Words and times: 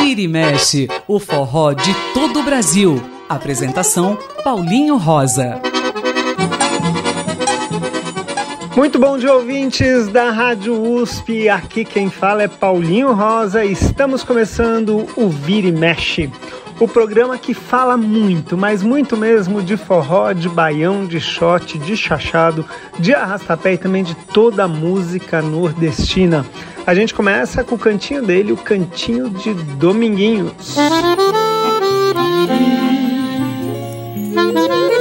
Vira 0.00 0.20
e 0.20 0.28
mexe, 0.28 0.88
o 1.08 1.18
forró 1.18 1.72
de 1.72 1.94
todo 2.12 2.40
o 2.40 2.42
Brasil. 2.42 3.02
Apresentação 3.28 4.18
Paulinho 4.42 4.96
Rosa. 4.96 5.60
Muito 8.76 8.98
bom 8.98 9.16
dia, 9.16 9.32
ouvintes 9.32 10.08
da 10.08 10.30
Rádio 10.30 10.74
USP. 10.80 11.48
Aqui 11.48 11.84
quem 11.84 12.10
fala 12.10 12.42
é 12.42 12.48
Paulinho 12.48 13.12
Rosa. 13.12 13.64
Estamos 13.64 14.24
começando 14.24 15.06
o 15.16 15.28
Vira 15.28 15.68
e 15.68 15.72
Mexe. 15.72 16.30
O 16.84 16.88
programa 16.88 17.38
que 17.38 17.54
fala 17.54 17.96
muito, 17.96 18.58
mas 18.58 18.82
muito 18.82 19.16
mesmo 19.16 19.62
de 19.62 19.74
forró, 19.74 20.34
de 20.34 20.50
baião, 20.50 21.06
de 21.06 21.18
shot, 21.18 21.78
de 21.78 21.96
chachado, 21.96 22.62
de 22.98 23.14
arrastapé 23.14 23.72
e 23.72 23.78
também 23.78 24.04
de 24.04 24.14
toda 24.14 24.64
a 24.64 24.68
música 24.68 25.40
nordestina. 25.40 26.44
A 26.86 26.94
gente 26.94 27.14
começa 27.14 27.64
com 27.64 27.76
o 27.76 27.78
cantinho 27.78 28.22
dele, 28.22 28.52
o 28.52 28.56
cantinho 28.58 29.30
de 29.30 29.54
Dominguinhos. 29.54 30.76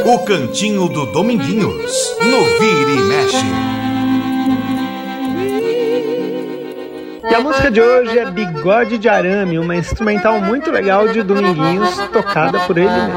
O 0.05 0.20
Cantinho 0.20 0.88
do 0.88 1.05
Dominguinhos, 1.08 2.16
no 2.22 2.46
Vira 2.60 2.91
e 2.91 3.02
Mexe. 3.02 3.83
E 7.34 7.36
a 7.36 7.40
música 7.40 7.72
de 7.72 7.82
hoje 7.82 8.20
é 8.20 8.30
Bigode 8.30 9.00
de 9.00 9.10
Arame, 9.10 9.58
uma 9.58 9.76
instrumental 9.76 10.40
muito 10.40 10.70
legal 10.70 11.08
de 11.08 11.24
Dominguinhos, 11.24 11.98
tocada 12.12 12.60
por 12.60 12.78
ele 12.78 12.91
mesmo. 12.91 13.14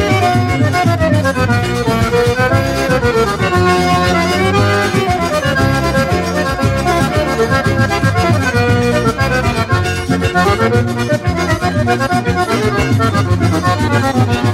E 0.00 0.03
Thank 10.74 10.88
you. 14.48 14.53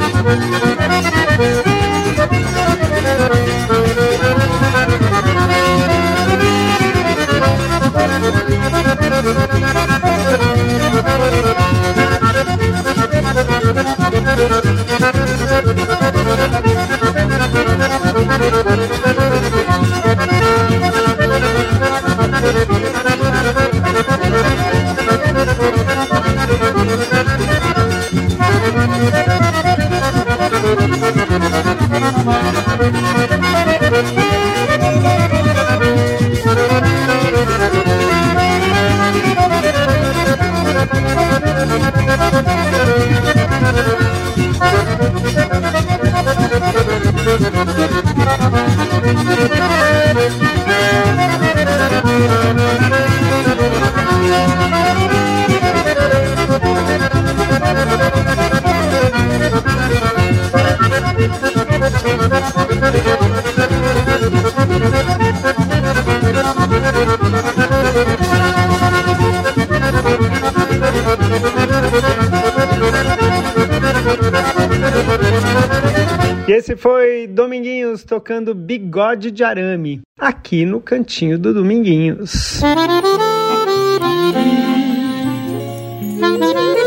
Foi 77.20 77.26
Dominguinhos 77.26 78.02
tocando 78.02 78.54
Bigode 78.54 79.30
de 79.30 79.44
Arame, 79.44 80.00
aqui 80.18 80.64
no 80.64 80.80
cantinho 80.80 81.38
do 81.38 81.52
Dominguinhos. 81.52 82.62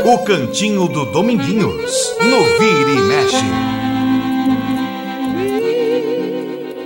O 0.05 0.17
Cantinho 0.25 0.87
do 0.87 1.05
Dominguinhos, 1.11 2.15
no 2.21 2.43
Vira 2.57 2.91
e 2.91 3.01
Mexe. 3.01 3.45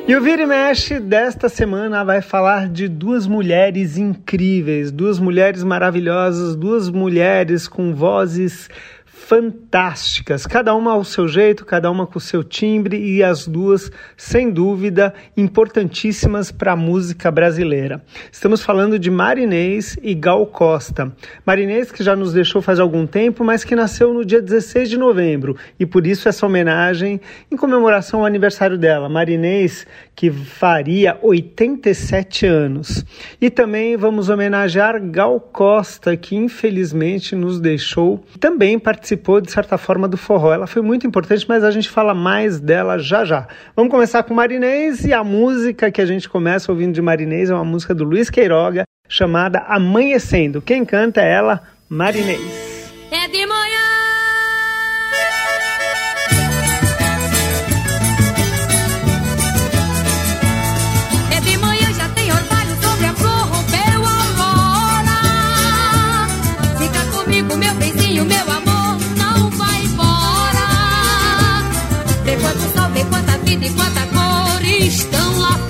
E 0.07 0.15
o 0.15 0.21
Vira 0.21 0.43
e 0.43 0.45
Mexe 0.45 0.99
desta 0.99 1.47
semana 1.47 2.03
vai 2.03 2.21
falar 2.21 2.67
de 2.67 2.87
duas 2.87 3.27
mulheres 3.27 3.97
incríveis, 3.97 4.91
duas 4.91 5.19
mulheres 5.19 5.63
maravilhosas, 5.63 6.55
duas 6.55 6.89
mulheres 6.89 7.67
com 7.67 7.93
vozes 7.93 8.69
fantásticas, 9.27 10.47
cada 10.47 10.73
uma 10.73 10.93
ao 10.93 11.03
seu 11.03 11.27
jeito, 11.27 11.65
cada 11.65 11.91
uma 11.91 12.07
com 12.07 12.17
o 12.17 12.21
seu 12.21 12.45
timbre 12.45 12.97
e 12.97 13.21
as 13.21 13.45
duas, 13.45 13.91
sem 14.15 14.49
dúvida, 14.49 15.13
importantíssimas 15.35 16.49
para 16.49 16.71
a 16.71 16.75
música 16.77 17.29
brasileira. 17.29 18.01
Estamos 18.31 18.61
falando 18.61 18.97
de 18.97 19.11
Marinês 19.11 19.97
e 20.01 20.15
Gal 20.15 20.45
Costa. 20.45 21.11
Marinês 21.45 21.91
que 21.91 22.01
já 22.01 22.15
nos 22.15 22.31
deixou 22.31 22.61
faz 22.61 22.79
algum 22.79 23.05
tempo, 23.05 23.43
mas 23.43 23.65
que 23.65 23.75
nasceu 23.75 24.13
no 24.13 24.23
dia 24.23 24.41
16 24.41 24.89
de 24.89 24.97
novembro 24.97 25.57
e 25.77 25.85
por 25.85 26.07
isso 26.07 26.29
essa 26.29 26.45
homenagem 26.45 27.19
em 27.51 27.57
comemoração 27.57 28.21
ao 28.21 28.25
aniversário 28.25 28.77
dela. 28.77 29.09
Marinês 29.09 29.85
que 30.15 30.31
faria 30.31 31.17
87 31.21 32.45
anos. 32.45 33.05
E 33.41 33.49
também 33.49 33.97
vamos 33.97 34.29
homenagear 34.29 34.99
Gal 35.11 35.37
Costa, 35.39 36.15
que 36.15 36.35
infelizmente 36.35 37.35
nos 37.35 37.59
deixou, 37.59 38.23
também 38.39 38.79
participou 38.79 39.16
participou, 39.17 39.41
de 39.41 39.51
certa 39.51 39.77
forma, 39.77 40.07
do 40.07 40.15
forró. 40.15 40.53
Ela 40.53 40.67
foi 40.67 40.81
muito 40.81 41.05
importante, 41.05 41.45
mas 41.47 41.63
a 41.63 41.71
gente 41.71 41.89
fala 41.89 42.13
mais 42.13 42.59
dela 42.59 42.97
já 42.97 43.25
já. 43.25 43.47
Vamos 43.75 43.91
começar 43.91 44.23
com 44.23 44.33
Marinês 44.33 45.03
e 45.03 45.13
a 45.13 45.23
música 45.23 45.91
que 45.91 45.99
a 45.99 46.05
gente 46.05 46.29
começa 46.29 46.71
ouvindo 46.71 46.93
de 46.93 47.01
Marinês 47.01 47.49
é 47.49 47.53
uma 47.53 47.65
música 47.65 47.93
do 47.93 48.03
Luiz 48.03 48.29
Queiroga 48.29 48.83
chamada 49.09 49.59
Amanhecendo. 49.67 50.61
Quem 50.61 50.85
canta 50.85 51.21
é 51.21 51.31
ela, 51.31 51.61
Marinês. 51.89 52.93
É 53.11 53.27
de 53.27 53.45
vida 73.47 73.65
e 73.65 73.69
quanta 73.69 74.05
cor 74.07 74.65
estão 74.65 75.39
lá 75.39 75.66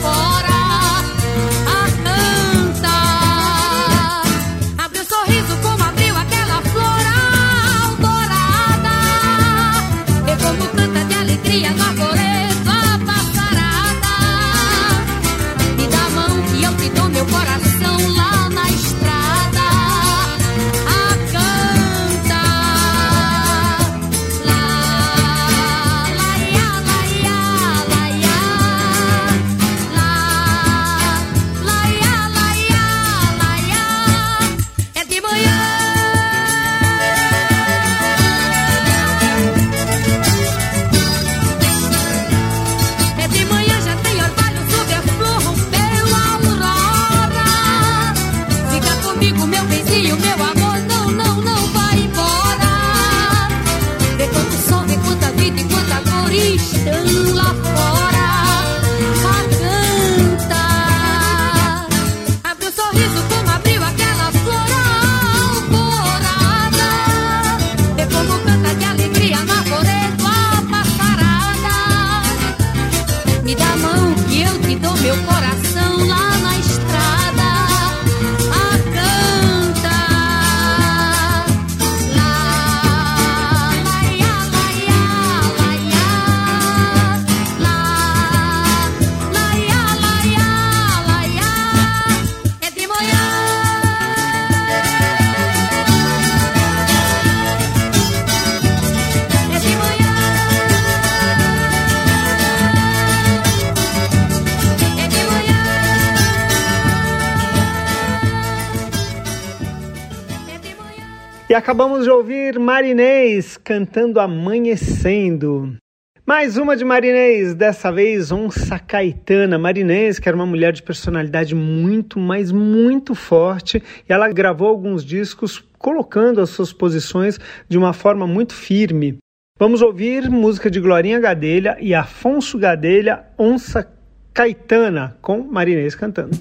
acabamos 111.57 112.04
de 112.04 112.09
ouvir 112.12 112.59
Marinês 112.59 113.57
cantando 113.57 114.19
Amanhecendo. 114.19 115.75
Mais 116.24 116.56
uma 116.56 116.77
de 116.77 116.86
Marinês, 116.86 117.56
dessa 117.56 117.92
vez 117.92 118.31
Onça 118.31 118.77
Caetana. 118.77 119.57
Marinês, 119.57 120.19
que 120.19 120.30
era 120.30 120.36
uma 120.36 120.45
mulher 120.45 120.71
de 120.71 120.83
personalidade 120.83 121.56
muito, 121.56 122.19
mas 122.19 122.51
muito 122.51 123.15
forte, 123.15 123.81
e 124.07 124.13
ela 124.13 124.31
gravou 124.31 124.68
alguns 124.68 125.04
discos 125.04 125.59
colocando 125.80 126.42
as 126.42 126.51
suas 126.51 126.71
posições 126.71 127.39
de 127.68 127.77
uma 127.77 127.92
forma 127.92 128.27
muito 128.27 128.54
firme. 128.54 129.18
Vamos 129.57 129.81
ouvir 129.81 130.30
música 130.30 130.69
de 130.69 130.80
Glorinha 130.80 131.19
Gadelha 131.19 131.75
e 131.80 131.95
Afonso 131.95 132.59
Gadelha, 132.59 133.25
Onça 133.38 133.92
Caetana, 134.31 135.18
com 135.24 135.39
Marinês 135.42 135.95
cantando. 135.95 136.38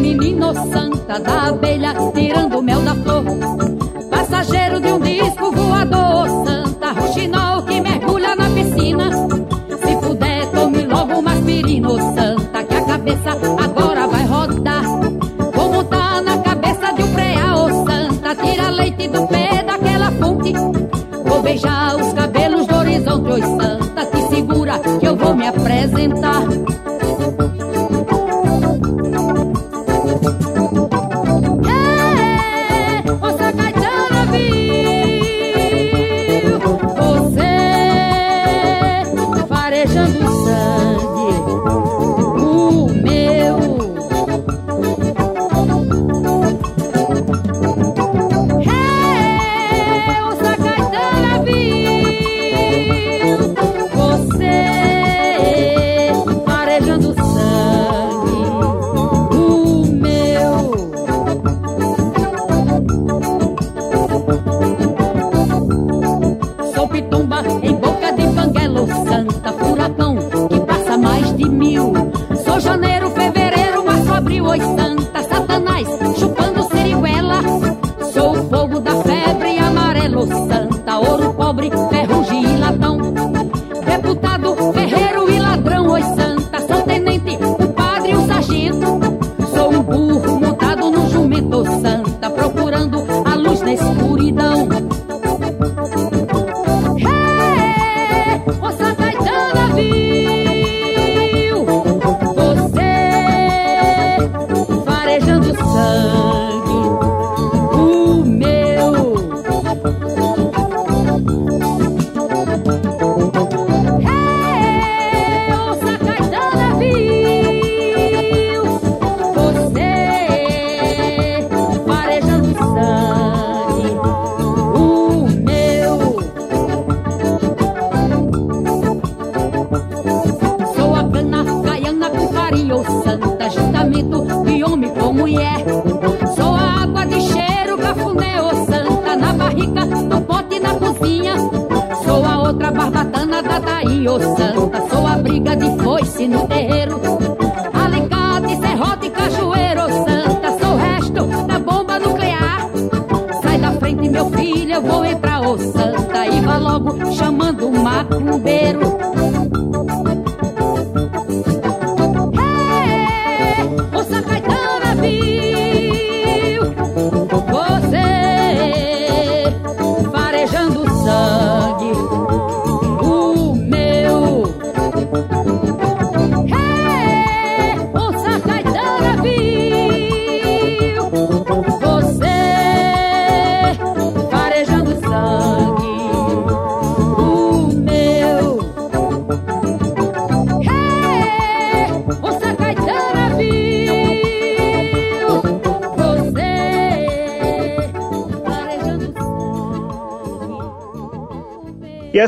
Menino 0.00 0.54
santa 0.72 1.18
da 1.18 1.48
abelha, 1.48 1.94
tirando 2.14 2.58
o 2.58 2.62
mel 2.62 2.80
da 2.82 2.94
flor. 2.94 3.24
Passageiro 4.10 4.80
de 4.80 4.92
um 4.92 5.00
disco 5.00 5.52
voador, 5.52 5.99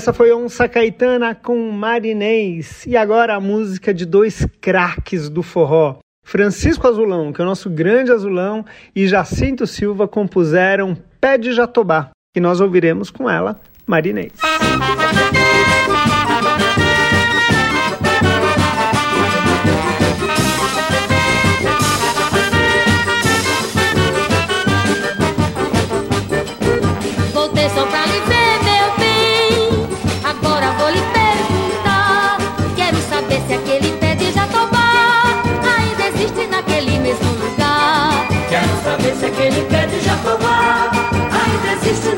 essa 0.02 0.12
foi 0.12 0.34
Onça 0.34 0.68
Caetana 0.68 1.32
com 1.32 1.70
Marinês. 1.70 2.84
E 2.88 2.96
agora 2.96 3.36
a 3.36 3.40
música 3.40 3.94
de 3.94 4.04
dois 4.04 4.44
craques 4.60 5.28
do 5.28 5.44
forró. 5.44 5.98
Francisco 6.24 6.88
Azulão, 6.88 7.32
que 7.32 7.40
é 7.40 7.44
o 7.44 7.46
nosso 7.46 7.70
grande 7.70 8.10
azulão, 8.10 8.64
e 8.96 9.06
Jacinto 9.06 9.64
Silva 9.64 10.08
compuseram 10.08 10.96
Pé 11.20 11.38
de 11.38 11.52
Jatobá. 11.52 12.10
E 12.34 12.40
nós 12.40 12.60
ouviremos 12.60 13.12
com 13.12 13.30
ela 13.30 13.60
Marinês. 13.86 14.32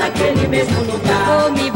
Naquele 0.05 0.49
mesmo 0.49 0.83
lugar. 0.85 1.41
Vou 1.41 1.53
me 1.53 1.74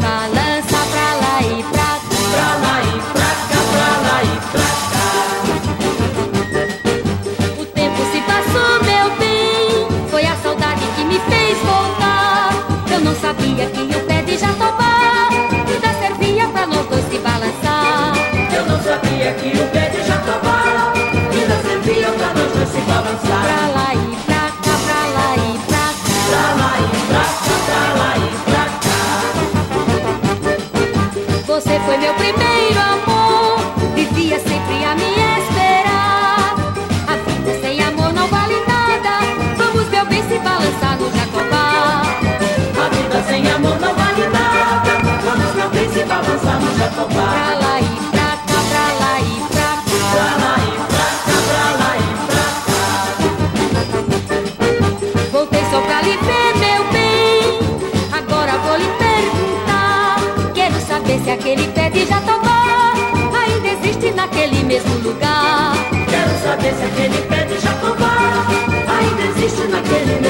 aquele 61.49 61.67
pé 61.69 61.89
de 61.89 62.05
jatobá 62.05 62.93
ainda 63.33 63.69
existe 63.69 64.11
naquele 64.11 64.63
mesmo 64.65 64.93
lugar. 64.99 65.73
Quero 66.07 66.37
saber 66.43 66.75
se 66.75 66.83
aquele 66.83 67.17
pé 67.27 67.45
de 67.45 67.59
Jacobá 67.59 68.45
ainda 68.87 69.23
existe 69.31 69.67
naquele 69.67 70.05
mesmo 70.05 70.17
lugar. 70.17 70.28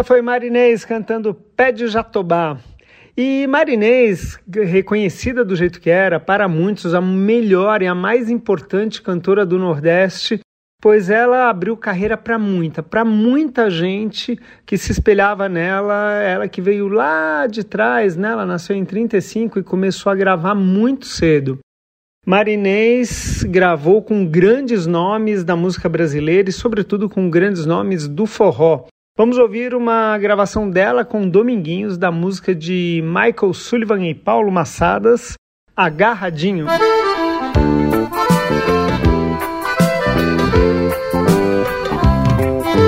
Essa 0.00 0.04
foi 0.04 0.22
Marinês 0.22 0.82
cantando 0.82 1.34
Pé 1.34 1.70
de 1.70 1.86
Jatobá. 1.86 2.58
E 3.14 3.46
Marinês, 3.46 4.38
reconhecida 4.50 5.44
do 5.44 5.54
jeito 5.54 5.78
que 5.78 5.90
era, 5.90 6.18
para 6.18 6.48
muitos 6.48 6.94
a 6.94 7.02
melhor 7.02 7.82
e 7.82 7.86
a 7.86 7.94
mais 7.94 8.30
importante 8.30 9.02
cantora 9.02 9.44
do 9.44 9.58
Nordeste, 9.58 10.40
pois 10.80 11.10
ela 11.10 11.50
abriu 11.50 11.76
carreira 11.76 12.16
para 12.16 12.38
muita, 12.38 12.82
para 12.82 13.04
muita 13.04 13.68
gente 13.68 14.40
que 14.64 14.78
se 14.78 14.90
espelhava 14.90 15.50
nela, 15.50 16.14
ela 16.22 16.48
que 16.48 16.62
veio 16.62 16.88
lá 16.88 17.46
de 17.46 17.62
trás, 17.62 18.16
né? 18.16 18.28
ela 18.28 18.46
nasceu 18.46 18.74
em 18.74 18.86
35 18.86 19.58
e 19.58 19.62
começou 19.62 20.10
a 20.10 20.14
gravar 20.14 20.54
muito 20.54 21.04
cedo. 21.04 21.58
Marinês 22.24 23.42
gravou 23.42 24.00
com 24.00 24.24
grandes 24.24 24.86
nomes 24.86 25.44
da 25.44 25.54
música 25.54 25.90
brasileira 25.90 26.48
e, 26.48 26.54
sobretudo, 26.54 27.06
com 27.06 27.28
grandes 27.28 27.66
nomes 27.66 28.08
do 28.08 28.24
forró. 28.24 28.86
Vamos 29.20 29.36
ouvir 29.36 29.74
uma 29.74 30.16
gravação 30.16 30.70
dela 30.70 31.04
com 31.04 31.28
Dominguinhos 31.28 31.98
da 31.98 32.10
música 32.10 32.54
de 32.54 33.04
Michael 33.04 33.52
Sullivan 33.52 34.02
e 34.06 34.14
Paulo 34.14 34.50
Massadas, 34.50 35.34
Agarradinho. 35.76 36.64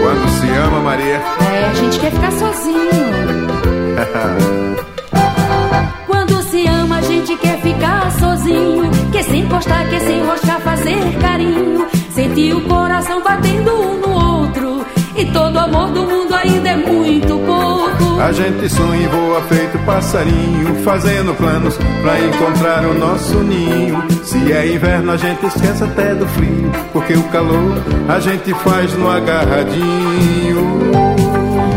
Quando 0.01 0.29
se 0.31 0.49
ama, 0.57 0.81
Maria. 0.81 1.21
É, 1.53 1.67
a 1.67 1.75
gente 1.75 2.01
quer 2.01 2.13
ficar 2.13 2.33
sozinho. 2.33 2.81
Quando 6.09 6.43
se 6.45 6.67
ama, 6.67 6.97
a 6.97 7.03
gente 7.03 7.37
quer 7.37 7.61
ficar 7.61 8.11
sozinho. 8.13 8.91
Quer 9.13 9.25
se 9.25 9.37
encostar, 9.37 9.87
quer 9.91 10.01
se 10.01 10.13
enroscar, 10.13 10.63
fazer 10.63 10.97
carinho. 11.21 11.87
Sentir 12.11 12.55
o 12.55 12.63
coração 12.63 13.23
batendo 13.23 13.71
um 13.71 14.01
no 14.01 14.39
outro. 14.39 14.83
E 15.15 15.27
todo 15.27 15.59
amor 15.59 15.91
do 15.91 16.05
mundo 16.05 16.22
ainda 16.43 16.71
é 16.71 16.77
muito 16.77 17.39
pouco. 17.39 18.21
A 18.21 18.33
gente 18.33 18.69
sonha 18.69 19.03
e 19.03 19.07
voa 19.07 19.41
feito 19.43 19.79
passarinho, 19.85 20.75
fazendo 20.85 21.35
planos 21.37 21.77
pra 22.03 22.21
encontrar 22.21 22.85
o 22.87 22.95
nosso 22.95 23.39
ninho. 23.39 24.03
Se 24.25 24.53
é 24.53 24.75
inverno, 24.75 25.13
a 25.13 25.17
gente 25.17 25.45
esquece 25.47 25.85
até 25.85 26.15
do 26.15 26.27
frio, 26.29 26.71
porque 26.93 27.15
o 27.15 27.23
calor 27.25 27.75
a 28.09 28.21
gente 28.21 28.53
faz 28.55 28.93
no 28.97 29.11
agarradinho. 29.11 30.83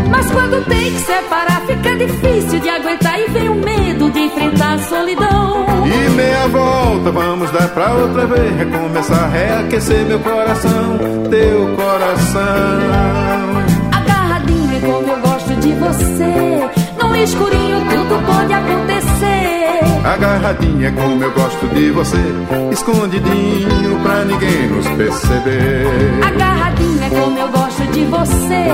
Mas 0.09 0.31
quando 0.31 0.65
tem 0.65 0.91
que 0.91 0.99
separar, 0.99 1.61
fica 1.65 1.95
difícil 1.95 2.59
de 2.59 2.69
aguentar. 2.69 3.19
E 3.19 3.29
vem 3.29 3.49
o 3.49 3.55
medo 3.55 4.11
de 4.11 4.19
enfrentar 4.19 4.73
a 4.73 4.79
solidão. 4.79 5.65
E 5.85 6.09
meia 6.09 6.47
volta, 6.47 7.11
vamos 7.11 7.51
dar 7.51 7.67
pra 7.69 7.93
outra 7.93 8.25
vez, 8.27 8.55
recomeçar, 8.57 9.29
reaquecer 9.31 10.05
meu 10.05 10.19
coração, 10.19 10.97
teu 11.29 11.75
coração. 11.75 13.44
Você. 15.75 16.69
No 17.01 17.15
escurinho 17.15 17.79
tudo 17.89 18.25
pode 18.25 18.53
acontecer. 18.53 20.05
Agarradinha 20.05 20.91
como 20.91 21.23
eu 21.23 21.31
gosto 21.31 21.67
de 21.73 21.91
você, 21.91 22.17
escondidinho 22.71 23.99
pra 24.03 24.23
ninguém 24.25 24.67
nos 24.67 24.87
perceber. 24.89 25.87
Agarradinho 26.23 27.03
é 27.03 27.09
como 27.09 27.37
eu 27.39 27.47
gosto 27.49 27.83
de 27.91 28.05
você. 28.05 28.67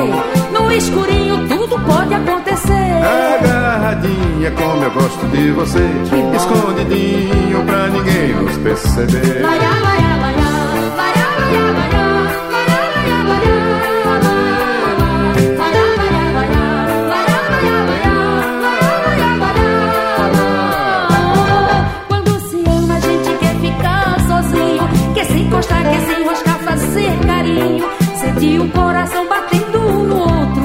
No 0.51 0.71
escurinho 0.71 1.47
tudo 1.47 1.79
pode 1.79 2.13
acontecer. 2.13 2.91
Agarradinha 3.39 4.51
como 4.51 4.83
eu 4.83 4.91
gosto 4.91 5.25
de 5.27 5.51
você, 5.51 5.89
escondidinho 6.35 7.63
pra 7.65 7.87
ninguém 7.87 8.33
nos 8.35 8.57
perceber. 8.57 9.41
Laia, 9.41 9.61
laia, 9.61 10.17
laia, 10.17 10.49
laia, 10.51 10.81
laia, 10.97 11.27
laia, 11.37 11.71
laia, 11.71 11.91
laia, 11.93 12.10
Sentir 28.41 28.59
o 28.59 28.67
coração 28.69 29.27
batendo 29.29 29.79
um 29.79 30.03
no 30.03 30.17
outro. 30.17 30.63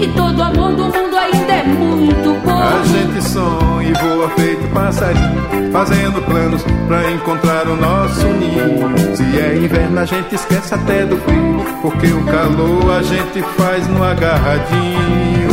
E 0.00 0.08
todo 0.16 0.42
amor 0.42 0.72
do 0.72 0.82
mundo 0.82 1.16
ainda 1.16 1.52
é 1.52 1.62
muito 1.62 2.42
pouco. 2.42 2.50
A 2.50 2.82
gente 2.82 3.22
sonha 3.28 3.88
e 3.88 3.92
voa 3.92 4.28
feito 4.30 4.68
passarinho, 4.74 5.70
fazendo 5.70 6.20
planos 6.22 6.64
pra 6.88 7.12
encontrar 7.12 7.68
o 7.68 7.76
nosso 7.76 8.26
ninho. 8.26 9.16
Se 9.16 9.22
é 9.38 9.56
inverno, 9.58 10.00
a 10.00 10.04
gente 10.04 10.34
esquece 10.34 10.74
até 10.74 11.06
do 11.06 11.16
frio, 11.18 11.64
porque 11.82 12.08
o 12.08 12.24
calor 12.24 12.98
a 12.98 13.02
gente 13.04 13.42
faz 13.56 13.86
no 13.86 14.02
agarradinho. 14.02 15.50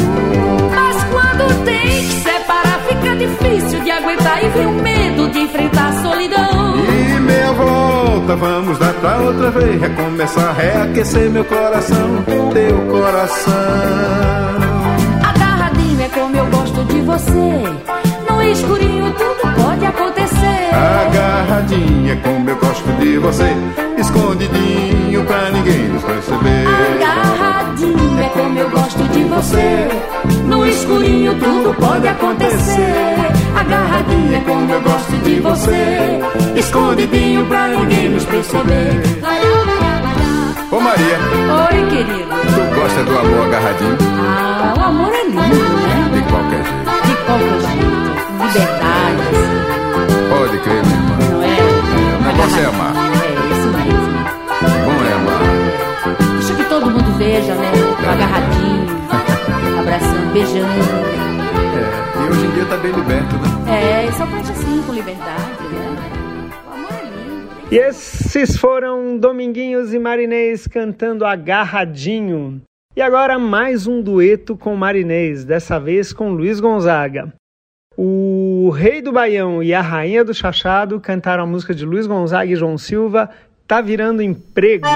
Mas 0.73 1.03
quando 1.11 1.63
tem 1.63 2.07
que 2.07 2.23
separar, 2.23 2.79
fica 2.87 3.15
difícil 3.17 3.81
de 3.81 3.91
aguentar 3.91 4.43
e 4.43 4.49
vem 4.49 4.65
o 4.65 4.81
volta, 8.31 8.35
vamos 8.35 8.77
dar 8.77 8.93
pra 8.95 9.17
outra 9.17 9.51
vez, 9.51 9.81
recomeçar, 9.81 10.53
reaquecer 10.55 11.29
meu 11.29 11.45
coração, 11.45 12.23
teu 12.53 12.77
coração. 12.87 13.53
Agarradinho 15.23 16.01
é 16.01 16.09
como 16.09 16.35
eu 16.35 16.45
gosto 16.47 16.83
de 16.85 17.01
você. 17.01 17.63
No 18.29 18.41
escurinho 18.43 19.13
tudo 19.13 19.55
pode 19.55 19.85
acontecer. 19.85 20.69
Agarradinha 20.73 22.15
como 22.17 22.49
eu 22.49 22.55
gosto 22.57 22.91
de 22.99 23.17
você, 23.17 23.55
escondidinho 24.31 25.25
pra 25.25 25.51
ninguém 25.51 25.89
nos 25.89 26.03
perceber. 26.03 26.65
Agarradinho 26.67 28.19
é 28.19 28.29
como 28.29 28.59
eu 28.59 28.69
gosto 28.69 29.03
de 29.09 29.23
você. 29.25 29.87
No 30.45 30.65
escurinho 30.65 31.35
tudo 31.35 31.73
pode 31.75 32.07
acontecer. 32.07 33.15
Agarradinho 33.59 34.35
é 34.35 34.39
como 34.41 34.71
eu 34.71 34.81
gosto 34.81 35.11
de 35.23 35.39
você. 35.41 36.19
Escondidinho 36.55 37.45
pra 37.47 37.67
ninguém 37.67 38.09
nos 38.09 38.23
perceber. 38.25 39.01
Ô 40.71 40.79
Maria. 40.79 41.17
Oi, 41.69 41.89
querido. 41.89 42.31
Tu 42.31 42.75
gosta 42.79 43.03
do 43.03 43.19
amor 43.19 43.47
agarradinho? 43.47 43.97
Ah, 44.27 44.73
o 44.77 44.81
amor 44.81 45.11
é 45.13 45.23
lindo, 45.25 45.41
né? 45.41 46.09
De 46.13 46.21
qualquer 46.31 46.63
jeito. 46.63 47.07
De 47.07 47.15
qualquer 47.25 47.59
jeito. 47.59 48.01
Liberdade. 48.47 49.41
Pode 50.29 50.57
crer, 50.59 50.85
minha 50.85 50.95
irmã. 50.95 51.17
Não 51.31 51.43
é? 51.43 51.45
O 52.17 52.23
negócio 52.23 52.59
é 52.59 52.65
amar. 52.65 53.10
Agarradinho, 58.11 58.87
abraçando, 59.79 60.33
beijando. 60.33 60.65
É, 61.77 62.19
e 62.19 62.29
hoje 62.29 62.45
em 62.45 62.51
dia 62.51 62.65
tá 62.65 62.77
bem 62.77 62.91
liberto, 62.91 63.35
né? 63.37 64.07
É, 64.07 64.11
só 64.11 64.25
pode 64.25 64.51
assim, 64.51 64.83
com 64.85 64.93
liberdade, 64.93 65.63
né? 65.71 66.49
O 66.67 66.73
amor 66.73 66.91
é 66.91 67.03
lindo. 67.03 67.67
E 67.71 67.77
esses 67.77 68.57
foram 68.57 69.17
Dominguinhos 69.17 69.93
e 69.93 69.99
Marinês 69.99 70.65
cantando 70.67 71.25
Agarradinho. 71.25 72.61
E 72.95 73.01
agora 73.01 73.37
mais 73.37 73.87
um 73.87 74.01
dueto 74.01 74.57
com 74.57 74.75
Marinês, 74.75 75.45
dessa 75.45 75.79
vez 75.79 76.11
com 76.11 76.31
Luiz 76.31 76.59
Gonzaga. 76.59 77.31
O 77.95 78.71
Rei 78.75 79.01
do 79.01 79.11
Baião 79.11 79.61
e 79.61 79.73
a 79.73 79.81
Rainha 79.81 80.25
do 80.25 80.33
Chachado 80.33 80.99
cantaram 80.99 81.43
a 81.43 81.47
música 81.47 81.73
de 81.73 81.85
Luiz 81.85 82.07
Gonzaga 82.07 82.51
e 82.51 82.55
João 82.55 82.77
Silva, 82.77 83.29
Tá 83.67 83.79
Virando 83.79 84.21
Emprego. 84.21 84.87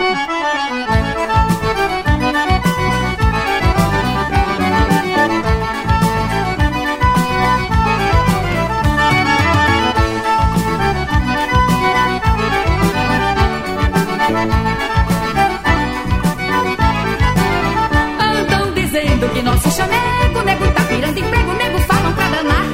Nosso 19.55 19.71
chamego, 19.71 20.41
nego 20.43 20.67
tá 20.71 20.83
virando 20.83 21.17
emprego, 21.17 21.53
nego 21.53 21.79
falam 21.79 22.13
pra 22.13 22.29
danar. 22.29 22.65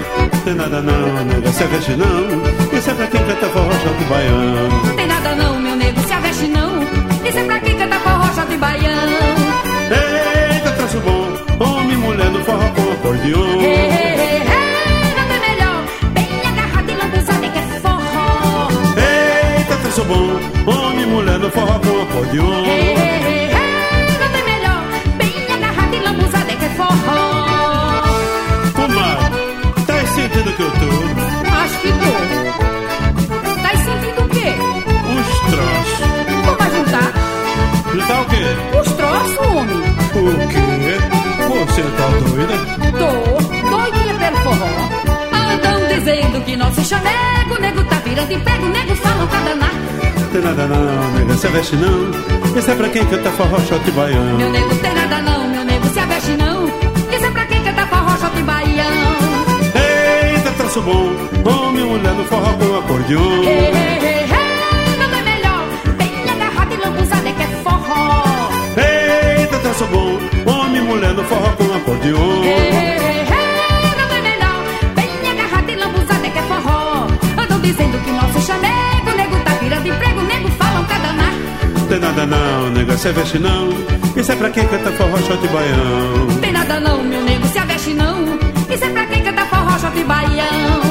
Tem 0.43 0.55
nada 0.55 0.81
não, 0.81 1.25
nega, 1.25 1.51
se 1.51 1.63
veste 1.65 1.91
não. 1.91 2.77
Isso 2.77 2.89
é 2.89 2.93
pra 2.93 3.07
quem 3.07 3.23
canta 3.23 3.47
forró, 3.47 3.71
chato 3.71 4.01
e 4.01 4.05
baiano. 4.05 4.95
Tem 4.95 5.07
nada 5.07 5.35
não, 5.35 5.59
meu 5.59 5.75
nego, 5.75 6.01
se 6.01 6.13
aveste 6.13 6.47
não. 6.47 6.81
Isso 7.27 7.37
é 7.37 7.43
pra 7.43 7.59
quem 7.59 7.77
canta 7.77 7.99
forró, 7.99 8.33
chato 8.33 8.51
e 8.51 8.57
baião. 8.57 8.91
Eita, 9.91 10.71
traço 10.71 10.99
bom, 11.01 11.65
homem 11.65 11.93
e 11.93 11.97
mulher 11.97 12.29
no 12.31 12.43
forró 12.43 12.69
com 12.75 12.91
acordeon. 12.91 13.61
Ei, 13.61 13.67
ei, 13.67 14.17
ei, 14.17 14.43
nada 15.15 15.37
melhor, 15.47 15.83
bem 16.13 16.27
agarrado 16.49 16.89
e 16.89 16.95
lambuzado 16.95 17.45
é 17.45 17.49
que 17.49 17.59
é 17.59 17.79
forró. 17.79 18.69
Eita, 19.59 20.03
bom, 20.03 20.71
homem 20.71 21.03
e 21.03 21.05
mulher 21.05 21.37
no 21.37 21.51
forró 21.51 21.79
com 21.79 22.01
acordeon. 22.01 22.90
O 38.21 38.25
quê? 38.25 38.43
os 38.79 38.91
troços, 38.93 39.37
homem. 39.47 39.77
O 40.15 40.47
quê? 40.47 40.61
Você 41.67 41.81
tá 41.81 42.07
doida? 42.29 42.55
Tô 42.97 43.69
doidinha 43.69 44.13
pelo 44.15 44.37
forró. 44.37 44.69
Andam 45.33 45.87
dizendo 45.87 46.45
que 46.45 46.55
nosso 46.55 46.81
chamego, 46.83 47.59
nego 47.59 47.83
tá 47.85 47.95
virando 48.05 48.31
emprego, 48.33 48.67
nego 48.67 48.95
falam 48.95 49.27
pra 49.27 49.39
danar. 49.39 49.71
Tem 50.31 50.41
nada 50.41 50.67
não, 50.67 51.11
nega, 51.11 51.33
se 51.35 51.47
veste 51.47 51.75
não. 51.75 52.57
Isso 52.57 52.71
é 52.71 52.75
pra 52.75 52.89
quem 52.89 53.05
canta 53.05 53.31
forró, 53.31 53.59
chato 53.59 53.81
e 53.87 53.91
Meu 53.91 53.93
baiano. 53.93 54.49
nego 54.49 54.75
tem 54.75 54.93
nada 54.93 55.21
não, 55.21 55.47
meu 55.49 55.63
nego 55.65 55.87
se 55.87 55.99
aveste 55.99 56.31
não. 56.31 56.65
Isso 56.67 57.25
é 57.25 57.31
pra 57.31 57.45
quem 57.45 57.63
canta 57.63 57.85
forró, 57.87 58.17
shot 58.17 58.37
e 58.39 58.43
baião. 58.43 59.15
Eita, 60.35 60.51
traço 60.57 60.81
bom, 60.81 61.09
homem 61.45 61.81
e 61.83 61.85
mulher 61.87 62.13
no 62.13 62.23
forró 62.25 62.53
com 62.53 62.77
acordeon. 62.79 63.43
Ei, 63.43 63.49
ei, 63.49 64.07
ei, 64.07 64.25
homem 70.81 70.85
e 70.85 70.87
mulher 70.87 71.13
no 71.13 71.23
forró 71.23 71.49
com 71.55 71.73
acordeon. 71.75 72.43
Ei, 72.43 72.49
ei, 72.49 73.19
ei, 73.19 73.95
nada 73.97 74.15
é 74.15 74.21
melhor, 74.21 74.63
bem 74.95 75.29
agarrado 75.31 75.69
e 75.69 75.75
lambuzado 75.75 76.25
é 76.25 76.29
que 76.29 76.39
é 76.39 76.41
forró. 76.43 77.07
Andam 77.37 77.59
dizendo 77.59 78.03
que 78.03 78.11
nosso 78.11 78.41
chamego, 78.41 79.11
nego 79.15 79.35
tá 79.43 79.51
virando 79.61 79.87
emprego, 79.87 80.21
nego 80.21 80.49
falam 80.51 80.83
pra 80.85 80.97
danar. 80.97 81.33
Tem 81.87 81.99
nada 81.99 82.25
não, 82.25 82.69
nega, 82.71 82.97
se 82.97 83.11
veste 83.11 83.39
não. 83.39 83.69
Isso 84.15 84.31
é 84.31 84.35
pra 84.35 84.49
quem 84.49 84.67
canta 84.67 84.91
forró, 84.91 85.17
shot 85.17 85.43
e 85.43 85.47
baião. 85.47 86.27
Tem 86.41 86.51
nada 86.51 86.79
não, 86.79 87.03
meu 87.03 87.21
nego 87.21 87.47
se 87.47 87.59
aveste 87.59 87.93
não. 87.93 88.39
Isso 88.69 88.83
é 88.85 88.89
pra 88.89 89.05
quem 89.05 89.23
canta 89.23 89.45
forró, 89.45 89.77
shot 89.79 89.97
e 89.97 90.03
baião. 90.03 90.81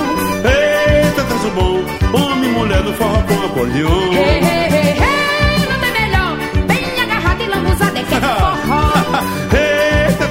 Eita, 0.44 1.22
traço 1.24 1.50
bom, 1.50 1.82
homem 2.12 2.50
e 2.50 2.52
mulher 2.52 2.82
no 2.82 2.92
forró 2.94 3.20
com 3.22 3.44
acordeon. 3.46 4.12
Ei, 4.12 4.18
ei, 4.18 4.68
ei, 4.72 4.88
ei, 4.92 5.66
nada 5.68 5.86
é 5.86 6.00
melhor, 6.00 6.36
bem 6.66 7.00
agarrado 7.02 7.42
e 7.42 7.46
lambuzado 7.46 7.98
é 7.98 8.02
que 8.02 8.14
é 8.14 8.20
forró. 8.20 8.90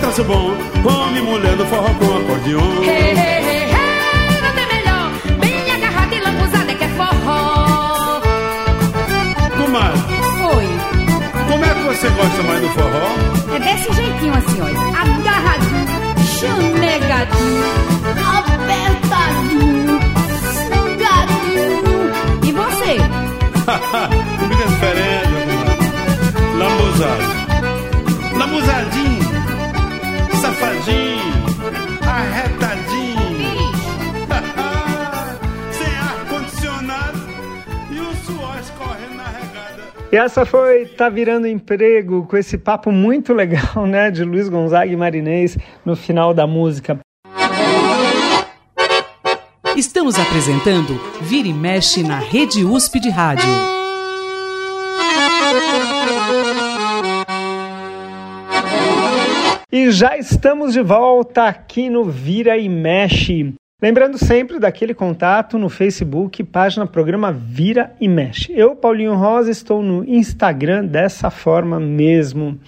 Traço 0.10 0.24
bom, 0.24 0.56
homem 0.89 1.17
e 1.17 1.22
mulher 1.22 1.56
no 1.56 1.63
forró 1.67 1.93
com 1.93 2.17
acordeon. 2.17 2.82
Ei, 2.82 3.12
ei, 3.12 3.38
E 40.12 40.17
essa 40.17 40.43
foi 40.43 40.88
Tá 40.88 41.08
Virando 41.08 41.45
Emprego, 41.45 42.26
com 42.26 42.36
esse 42.36 42.58
papo 42.58 42.91
muito 42.91 43.32
legal, 43.32 43.86
né, 43.86 44.10
de 44.10 44.24
Luiz 44.24 44.50
Gonzaga 44.50 44.91
e 44.91 44.95
Marinês 44.95 45.56
no 45.86 45.95
final 45.95 46.34
da 46.34 46.48
música. 46.48 47.00
Estamos 49.78 50.17
apresentando 50.17 51.00
Vira 51.22 51.48
e 51.48 51.54
Mexe 51.54 52.02
na 52.02 52.17
Rede 52.17 52.65
USP 52.65 53.00
de 53.00 53.10
Rádio. 53.10 53.48
E 59.72 59.91
já 59.91 60.17
estamos 60.17 60.74
de 60.74 60.82
volta 60.82 61.45
aqui 61.45 61.88
no 61.88 62.06
Vira 62.06 62.58
e 62.58 62.67
Mexe. 62.67 63.54
Lembrando 63.82 64.18
sempre 64.18 64.60
daquele 64.60 64.94
contato 64.94 65.58
no 65.58 65.70
Facebook, 65.70 66.44
página 66.44 66.86
programa 66.86 67.32
Vira 67.32 67.96
e 68.02 68.10
Mexe. 68.10 68.52
Eu, 68.52 68.76
Paulinho 68.76 69.15
Rosa, 69.15 69.50
estou 69.50 69.82
no 69.82 70.04
Instagram 70.04 70.86
dessa 70.86 71.30
forma 71.30 71.80
mesmo. 71.80 72.60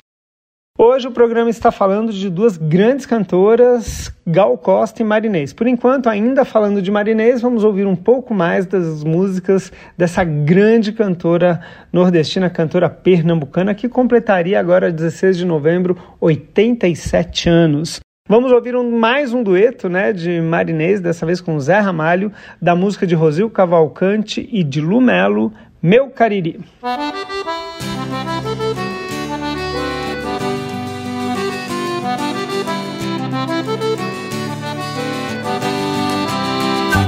Hoje 0.80 1.10
o 1.10 1.12
programa 1.12 1.50
está 1.50 1.70
falando 1.70 2.14
de 2.14 2.30
duas 2.30 2.56
grandes 2.56 3.06
cantoras, 3.06 4.10
Gal 4.26 4.58
Costa 4.58 5.02
e 5.02 5.06
Marinês. 5.06 5.52
Por 5.52 5.68
enquanto, 5.68 6.08
ainda 6.08 6.46
falando 6.46 6.82
de 6.82 6.90
Marinês, 6.90 7.42
vamos 7.42 7.66
ouvir 7.66 7.86
um 7.86 7.96
pouco 7.96 8.34
mais 8.34 8.66
das 8.66 9.04
músicas 9.04 9.70
dessa 9.98 10.24
grande 10.24 10.94
cantora 10.94 11.60
nordestina, 11.92 12.50
cantora 12.50 12.90
pernambucana, 12.90 13.76
que 13.76 13.90
completaria 13.90 14.58
agora, 14.58 14.90
16 14.90 15.36
de 15.36 15.46
novembro, 15.46 15.98
87 16.22 17.50
anos. 17.50 18.00
Vamos 18.32 18.50
ouvir 18.54 18.78
um, 18.78 18.98
mais 18.98 19.34
um 19.34 19.44
dueto 19.44 19.90
né, 19.90 20.14
de 20.14 20.40
Marinês, 20.40 21.02
dessa 21.02 21.26
vez 21.26 21.42
com 21.42 21.60
Zé 21.60 21.80
Ramalho, 21.80 22.32
da 22.62 22.74
música 22.74 23.06
de 23.06 23.14
Rosil 23.14 23.50
Cavalcante 23.50 24.48
e 24.50 24.64
de 24.64 24.80
Lumelo, 24.80 25.52
Meu 25.84 26.10
Cariri. 26.12 26.62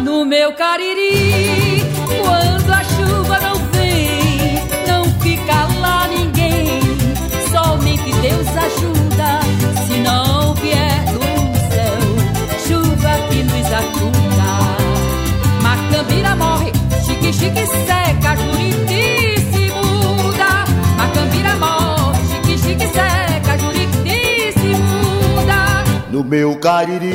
No 0.03 0.25
meu 0.25 0.51
cariri, 0.51 1.62
meu 26.33 26.55
cariri, 26.55 27.13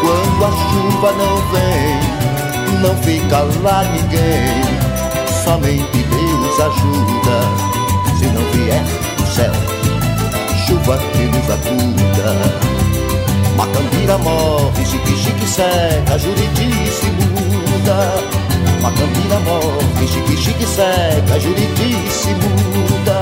quando 0.00 0.44
a 0.44 0.50
chuva 0.70 1.10
não 1.10 1.36
vem, 1.50 2.80
não 2.80 2.94
fica 3.02 3.38
lá 3.64 3.82
ninguém. 3.82 4.62
Somente 5.42 6.04
Deus 6.04 6.60
ajuda, 6.60 7.36
se 8.16 8.26
não 8.26 8.44
vier 8.52 8.80
do 9.16 9.26
céu. 9.26 9.52
chuva 10.68 10.96
que 10.98 11.22
nos 11.24 11.50
acuda. 11.50 12.28
Macambira 13.56 14.18
morre, 14.18 14.86
chique-chique 14.86 15.48
seca, 15.48 16.16
Juriti 16.16 16.70
se 16.92 17.06
muda. 17.06 18.14
Macambira 18.82 19.40
morre, 19.40 20.06
chique-chique 20.06 20.64
seca, 20.64 21.40
Juriti 21.40 22.08
se 22.08 22.28
muda. 22.34 23.15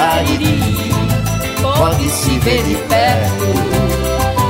Cariri, 0.00 0.90
pode 1.60 2.08
se 2.08 2.38
ver 2.38 2.62
de 2.62 2.74
perto. 2.88 3.44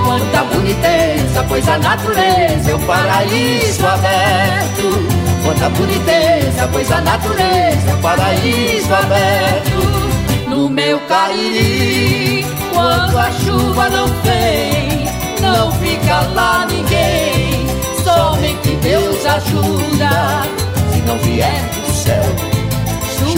Quanta 0.05 0.45
boniteza, 0.45 1.45
pois 1.49 1.69
a 1.69 1.77
natureza 1.77 2.71
é 2.71 2.75
um 2.77 2.87
paraíso 2.87 3.85
aberto. 3.85 5.09
Quanta 5.45 5.69
boniteza, 5.71 6.69
pois 6.71 6.93
a 6.93 7.01
natureza 7.01 7.91
é 7.91 7.95
um 7.95 8.01
paraíso 8.01 8.95
aberto. 8.95 10.49
No 10.49 10.69
meu 10.69 11.01
Cariri, 11.09 12.47
quando 12.73 13.19
a 13.19 13.33
chuva 13.33 13.91
não 13.91 14.07
vem, 14.23 15.05
não 15.41 15.73
fica 15.73 16.21
lá 16.33 16.65
ninguém. 16.67 17.67
Somente 18.05 18.77
Deus 18.77 19.27
ajuda, 19.27 20.43
se 20.93 21.01
não 21.01 21.19
vier 21.19 21.61
do 21.75 21.93
céu, 21.93 22.50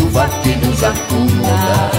chuva 0.03 0.29
que 0.43 0.57
nos 0.57 0.83
acuda. 0.83 1.91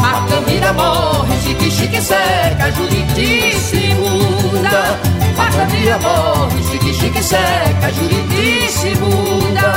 Macambira 0.00 0.72
morre, 0.72 1.36
chique-chique 1.42 2.00
seca, 2.00 2.70
Juriti 2.72 3.52
se 3.58 3.94
muda. 3.94 4.98
Macambira 5.36 5.98
morre, 5.98 6.62
chique-chique 6.70 7.22
seca, 7.22 7.90
Juriti 7.96 8.70
se 8.70 8.94
muda. 9.00 9.70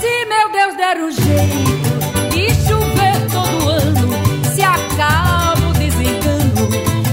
Se 0.00 0.12
meu 0.32 0.50
Deus 0.50 0.76
der 0.76 0.96
um 1.06 1.10
jeito 1.10 1.92
de 2.32 2.54
chover 2.66 3.16
todo 3.30 3.68
ano, 3.68 4.08
se 4.54 4.62
acaba 4.62 5.68
o 5.68 5.72
desengano 5.74 6.68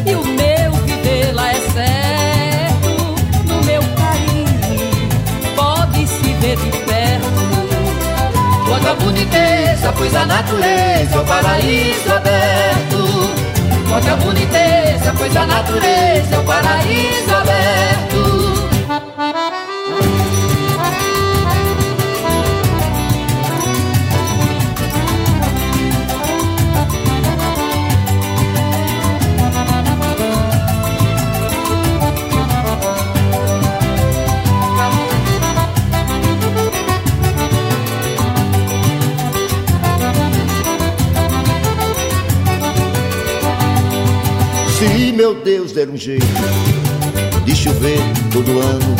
e 0.06 0.16
o 0.16 0.24
meu 0.24 0.72
viver 0.86 1.34
lá 1.34 1.52
é 1.52 1.62
certo. 1.76 2.92
No 3.48 3.62
meu 3.64 3.82
carinho 4.00 5.10
pode 5.56 6.08
se 6.08 6.34
ver 6.40 6.56
de 6.58 6.72
perto. 6.86 7.26
Quanta 8.68 8.94
boniteza, 9.86 9.94
pois 9.94 10.16
a 10.16 10.26
natureza 10.26 11.16
é 11.16 11.20
o 11.20 11.26
paraíso 11.26 12.12
aberto. 12.12 13.06
Quanta 13.90 14.16
boniteza, 14.18 15.14
pois 15.18 15.36
a 15.36 15.46
natureza 15.46 16.36
é 16.36 16.40
o 16.40 16.44
paraíso 16.44 17.36
aberto. 17.36 18.15
Meu 45.16 45.34
Deus 45.34 45.72
der 45.72 45.90
um 45.90 45.96
jeito 45.96 46.26
de 47.46 47.56
chover 47.56 48.00
todo 48.34 48.60
ano, 48.60 48.96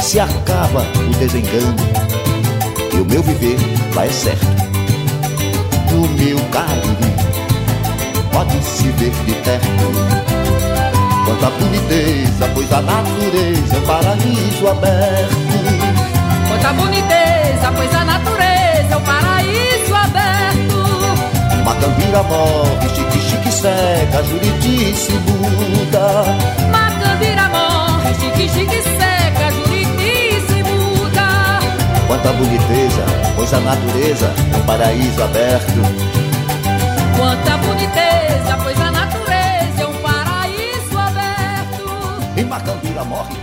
se 0.00 0.18
acaba 0.18 0.80
o 0.80 1.14
desengano 1.18 1.76
e 2.94 2.96
o 2.96 3.04
meu 3.04 3.22
viver 3.22 3.58
é 4.02 4.08
certo. 4.08 4.46
No 5.92 6.08
meu 6.08 6.38
Cariri 6.50 7.12
pode 8.32 8.64
se 8.64 8.88
ver 8.92 9.10
de 9.26 9.32
perto. 9.42 9.66
Quanta 11.26 11.50
boniteza, 11.50 12.50
pois 12.54 12.72
a 12.72 12.80
natureza 12.80 13.76
é 13.76 13.78
um 13.78 13.82
paraíso 13.82 14.68
aberto. 14.68 15.36
Quanta 16.48 16.72
boniteza, 16.72 17.72
pois 17.76 17.94
a 17.94 18.04
natureza 18.04 18.31
Macambira 21.82 22.22
morre, 22.22 22.88
chique-chique 22.94 23.50
seca, 23.50 24.22
Juriti 24.22 24.94
se 24.94 25.12
muda. 25.26 26.22
Macambira 26.70 27.48
morre, 27.48 28.14
chique-chique 28.20 28.82
seca, 28.82 29.50
Juriti 29.50 30.46
se 30.46 30.62
muda. 30.62 31.58
Quanta 32.06 32.32
boniteza, 32.34 33.04
pois 33.34 33.52
a 33.52 33.58
natureza 33.58 34.32
é 34.52 34.56
um 34.56 34.62
paraíso 34.62 35.22
aberto. 35.24 35.82
Quanta 37.16 37.56
boniteza, 37.56 38.56
pois 38.62 38.80
a 38.80 38.90
natureza 38.92 39.82
é 39.82 39.86
um 39.86 40.02
paraíso 40.02 40.98
aberto. 40.98 42.36
E 42.36 42.44
Macambira 42.44 43.02
morre, 43.02 43.34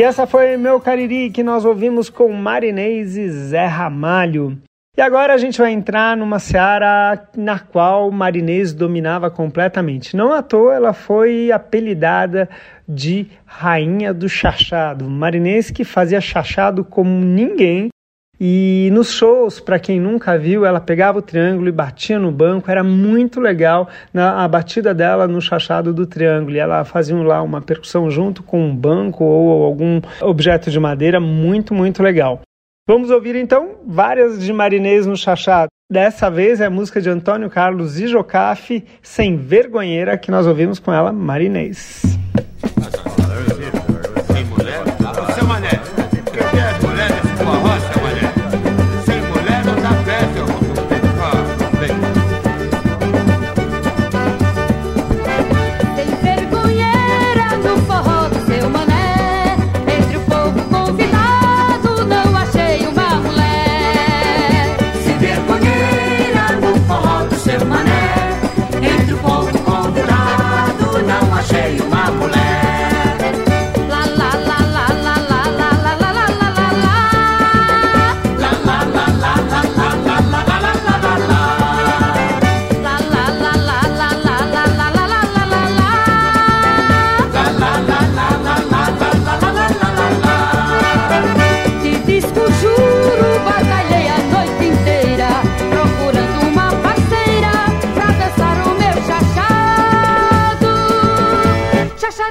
E 0.00 0.02
essa 0.02 0.26
foi 0.26 0.56
Meu 0.56 0.80
Cariri 0.80 1.28
que 1.28 1.42
nós 1.42 1.66
ouvimos 1.66 2.08
com 2.08 2.32
Marinês 2.32 3.18
e 3.18 3.28
Zé 3.28 3.66
Ramalho. 3.66 4.56
E 4.96 5.02
agora 5.02 5.34
a 5.34 5.36
gente 5.36 5.58
vai 5.58 5.72
entrar 5.72 6.16
numa 6.16 6.38
seara 6.38 7.28
na 7.36 7.58
qual 7.58 8.10
Marinês 8.10 8.72
dominava 8.72 9.30
completamente. 9.30 10.16
Não 10.16 10.32
à 10.32 10.42
toa 10.42 10.72
ela 10.72 10.94
foi 10.94 11.52
apelidada 11.52 12.48
de 12.88 13.26
Rainha 13.44 14.14
do 14.14 14.26
Chachado. 14.26 15.06
Marinês 15.06 15.70
que 15.70 15.84
fazia 15.84 16.18
chachado 16.18 16.82
como 16.82 17.22
ninguém. 17.22 17.90
E 18.42 18.88
nos 18.94 19.12
shows, 19.12 19.60
para 19.60 19.78
quem 19.78 20.00
nunca 20.00 20.38
viu, 20.38 20.64
ela 20.64 20.80
pegava 20.80 21.18
o 21.18 21.22
triângulo 21.22 21.68
e 21.68 21.72
batia 21.72 22.18
no 22.18 22.32
banco, 22.32 22.70
era 22.70 22.82
muito 22.82 23.38
legal 23.38 23.86
na, 24.14 24.42
a 24.42 24.48
batida 24.48 24.94
dela 24.94 25.28
no 25.28 25.42
chachado 25.42 25.92
do 25.92 26.06
triângulo. 26.06 26.56
E 26.56 26.58
ela 26.58 26.82
fazia 26.84 27.14
lá 27.16 27.42
uma 27.42 27.60
percussão 27.60 28.10
junto 28.10 28.42
com 28.42 28.64
um 28.64 28.74
banco 28.74 29.22
ou 29.24 29.62
algum 29.62 30.00
objeto 30.22 30.70
de 30.70 30.80
madeira, 30.80 31.20
muito, 31.20 31.74
muito 31.74 32.02
legal. 32.02 32.40
Vamos 32.88 33.10
ouvir 33.10 33.36
então 33.36 33.76
várias 33.86 34.42
de 34.42 34.52
Marinês 34.54 35.04
no 35.04 35.16
chachado. 35.16 35.68
Dessa 35.92 36.30
vez 36.30 36.62
é 36.62 36.66
a 36.66 36.70
música 36.70 36.98
de 37.00 37.10
Antônio 37.10 37.50
Carlos 37.50 38.00
e 38.00 38.06
Jocafe, 38.06 38.86
Sem 39.02 39.36
Vergonheira, 39.36 40.16
que 40.16 40.30
nós 40.30 40.46
ouvimos 40.46 40.78
com 40.78 40.92
ela, 40.92 41.12
Marinês. 41.12 42.18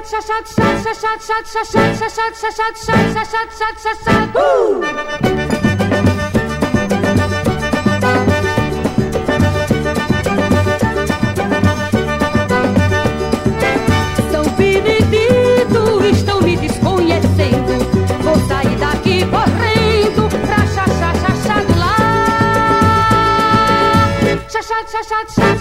Chachado, 0.10 0.43
chachado, 0.43 0.82
chachado, 0.82 1.43
chachado, 1.43 1.93
chachado, 1.93 2.34
chachado, 2.34 2.74
chachado, 2.74 3.13
chachado, 3.13 3.48
chachado, 3.54 3.78
chachado, 3.84 4.30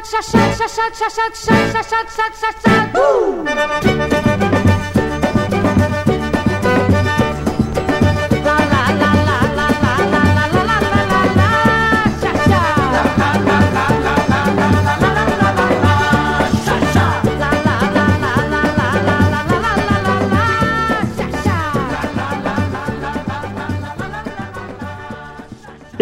chachado, 0.00 0.56
chachado, 0.56 0.90
chachado, 0.90 0.90
chachado, 0.90 1.30
chachado, 1.32 1.72
chachado, 1.72 2.08
chachado, 2.16 2.54
chachado 2.62 3.11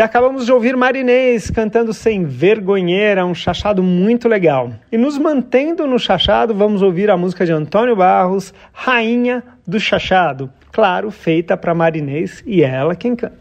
E 0.01 0.03
acabamos 0.03 0.47
de 0.47 0.53
ouvir 0.53 0.79
Marinês 0.79 1.51
cantando 1.51 1.93
Sem 1.93 2.25
Vergonheira, 2.25 3.27
um 3.27 3.35
chachado 3.35 3.83
muito 3.83 4.31
legal. 4.31 4.73
E 4.91 4.97
nos 4.97 5.19
mantendo 5.19 5.87
no 5.87 5.99
chachado, 5.99 6.55
vamos 6.55 6.81
ouvir 6.81 7.11
a 7.11 7.19
música 7.19 7.45
de 7.45 7.53
Antônio 7.53 7.95
Barros, 7.95 8.55
Rainha 8.73 9.45
do 9.67 9.79
Chachado. 9.79 10.51
Claro, 10.73 11.11
feita 11.11 11.55
para 11.55 11.75
Marinês 11.75 12.43
e 12.47 12.63
é 12.63 12.77
ela 12.77 12.97
quem 12.97 13.15
canta. 13.15 13.37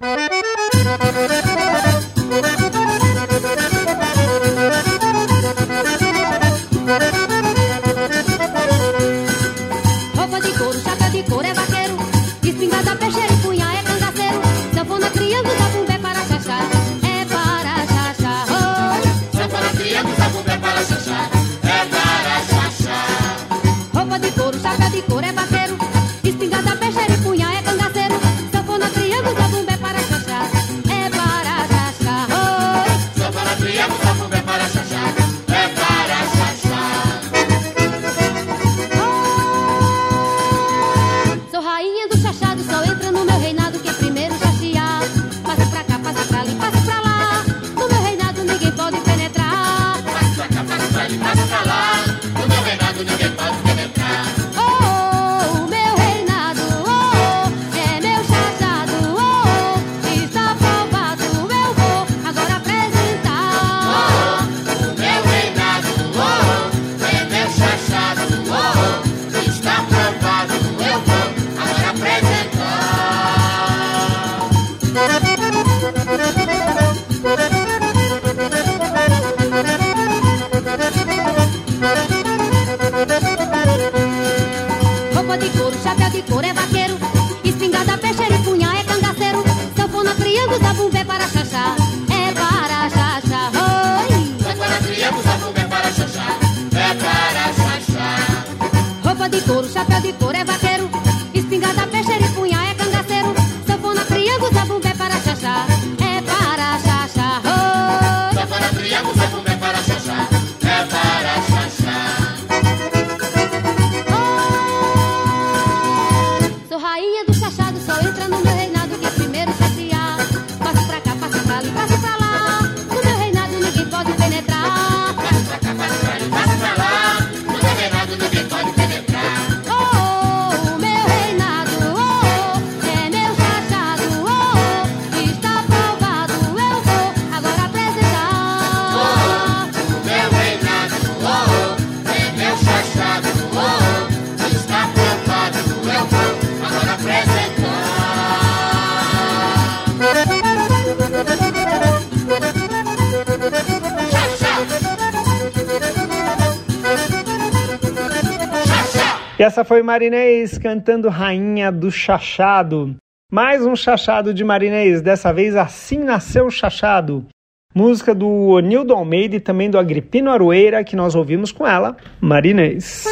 Essa 159.50 159.64
foi 159.66 159.82
Marinês 159.82 160.60
cantando 160.60 161.10
Rainha 161.10 161.72
do 161.72 161.90
Chachado. 161.92 162.96
Mais 163.32 163.66
um 163.66 163.76
chachado 163.76 164.32
de 164.32 164.44
Marinês, 164.44 165.02
dessa 165.02 165.34
vez 165.34 165.56
Assim 165.56 165.98
Nasceu 165.98 166.46
o 166.46 166.52
Chachado. 166.52 167.26
Música 167.74 168.14
do 168.14 168.28
Onildo 168.28 168.94
Almeida 168.94 169.38
e 169.38 169.40
também 169.40 169.68
do 169.68 169.80
Agripino 169.80 170.30
Aroeira, 170.30 170.84
que 170.84 170.96
nós 170.96 171.16
ouvimos 171.16 171.52
com 171.52 171.66
ela, 171.66 171.98
Marinês. 172.22 173.06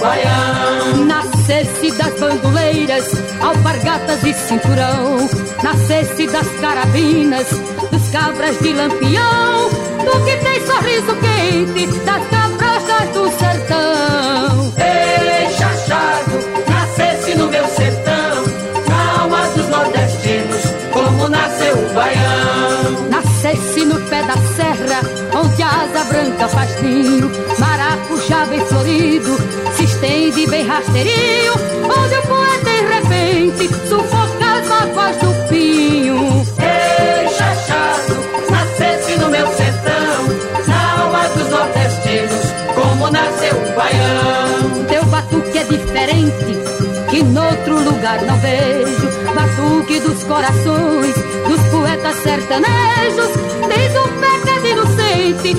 baiano. 0.00 1.04
Nascesse 1.06 1.90
das 1.92 2.18
bandoleiras, 2.18 3.04
alpargatas 3.40 4.22
e 4.24 4.32
cinturão. 4.34 5.28
Nascesse 5.62 6.26
das 6.26 6.48
carabinas, 6.60 7.46
dos 7.90 8.10
cabras 8.10 8.58
de 8.60 8.72
lampião. 8.72 9.68
Do 10.04 10.24
que 10.24 10.36
tem 10.36 10.66
sorriso 10.66 11.16
quente, 11.16 11.86
das 12.04 12.22
cabrochas 12.28 13.08
do 13.14 13.30
sertão. 13.38 14.72
Ei, 14.78 15.50
chachado, 15.50 16.32
nascesse 16.68 17.34
no 17.34 17.48
meu 17.48 17.66
sertão. 17.68 18.44
Na 18.88 19.20
alma 19.22 19.48
dos 19.48 19.68
nordestinos, 19.68 20.62
como 20.92 21.28
nasceu 21.28 21.74
o 21.76 21.94
baião. 21.94 23.08
Nascesse 23.10 23.84
no 23.84 24.00
pé 24.08 24.22
da 24.22 24.36
serra 24.54 25.15
onde 25.36 25.62
a 25.62 25.68
asa 25.68 26.04
branca 26.04 26.48
faz 26.48 26.82
ninho, 26.82 27.30
maracujá 27.58 28.46
bem 28.46 28.64
florido, 28.66 29.36
se 29.76 29.84
estende 29.84 30.46
bem 30.46 30.66
rasteirinho, 30.66 31.52
onde 31.84 32.14
o 32.14 32.22
poeta 32.22 32.64
de 32.64 32.80
repente 32.94 33.88
sufoca 33.88 34.60
as 34.60 34.68
mágoas 34.68 35.16
do 35.16 35.48
pinho. 35.48 36.46
Ei, 36.58 37.28
chachado, 37.28 38.16
nascesse 38.50 39.18
no 39.18 39.28
meu 39.28 39.46
sertão, 39.48 40.66
na 40.66 41.02
alma 41.02 41.28
dos 41.28 41.50
nordestinos, 41.50 42.52
como 42.74 43.10
nasceu 43.10 43.56
o 43.56 43.76
baião. 43.76 44.84
Teu 44.88 45.04
batuque 45.04 45.58
é 45.58 45.64
diferente, 45.64 47.10
que 47.10 47.22
noutro 47.22 47.82
lugar 47.82 48.22
não 48.22 48.38
vejo. 48.38 49.06
Batuque 49.34 50.00
dos 50.00 50.22
corações, 50.24 51.14
dos 51.46 51.60
poetas 51.70 52.16
sertanejos. 52.22 53.30
Desde 53.68 53.98
o 53.98 54.08
pecado 54.08 54.45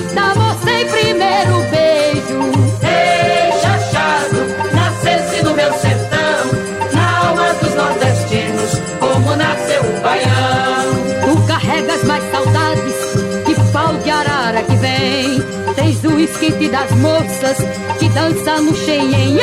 inocente, 0.08 0.14
dá 0.14 0.34
você 0.34 0.70
em 0.70 0.86
primeiro 0.86 1.58
beijo. 1.70 2.50
Ei, 2.82 3.52
chachado, 3.60 4.46
nascesse 4.74 5.42
no 5.42 5.54
meu 5.54 5.72
sertão, 5.74 6.92
na 6.92 7.28
alma 7.28 7.54
dos 7.54 7.74
nordestinos, 7.74 8.80
como 9.00 9.36
nasceu 9.36 9.82
o 9.82 10.00
baião. 10.00 11.34
Tu 11.34 11.46
carregas 11.46 12.04
mais 12.04 12.24
saudades 12.30 12.94
que 13.44 13.72
pau 13.72 13.94
de 13.94 14.10
arara 14.10 14.62
que 14.62 14.76
vem. 14.76 15.42
Tens 15.74 16.04
o 16.04 16.18
esquite 16.18 16.68
das 16.68 16.90
moças 16.92 17.58
que 17.98 18.08
dança 18.10 18.60
no 18.60 18.74
xenhenhen. 18.74 19.38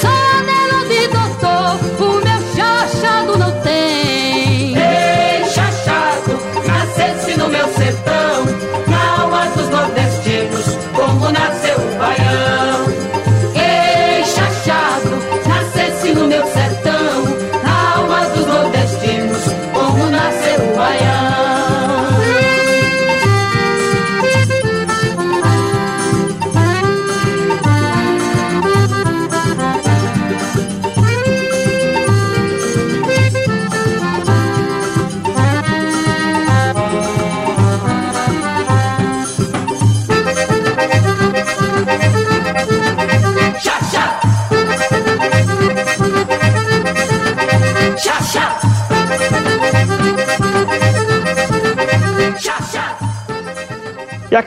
Só 0.00 0.08
anelo 0.08 0.88
de 0.88 1.08
doutor, 1.08 1.78
o 2.00 2.24
meu 2.24 2.54
chachado 2.54 3.38
não 3.38 3.50
tem. 3.62 4.07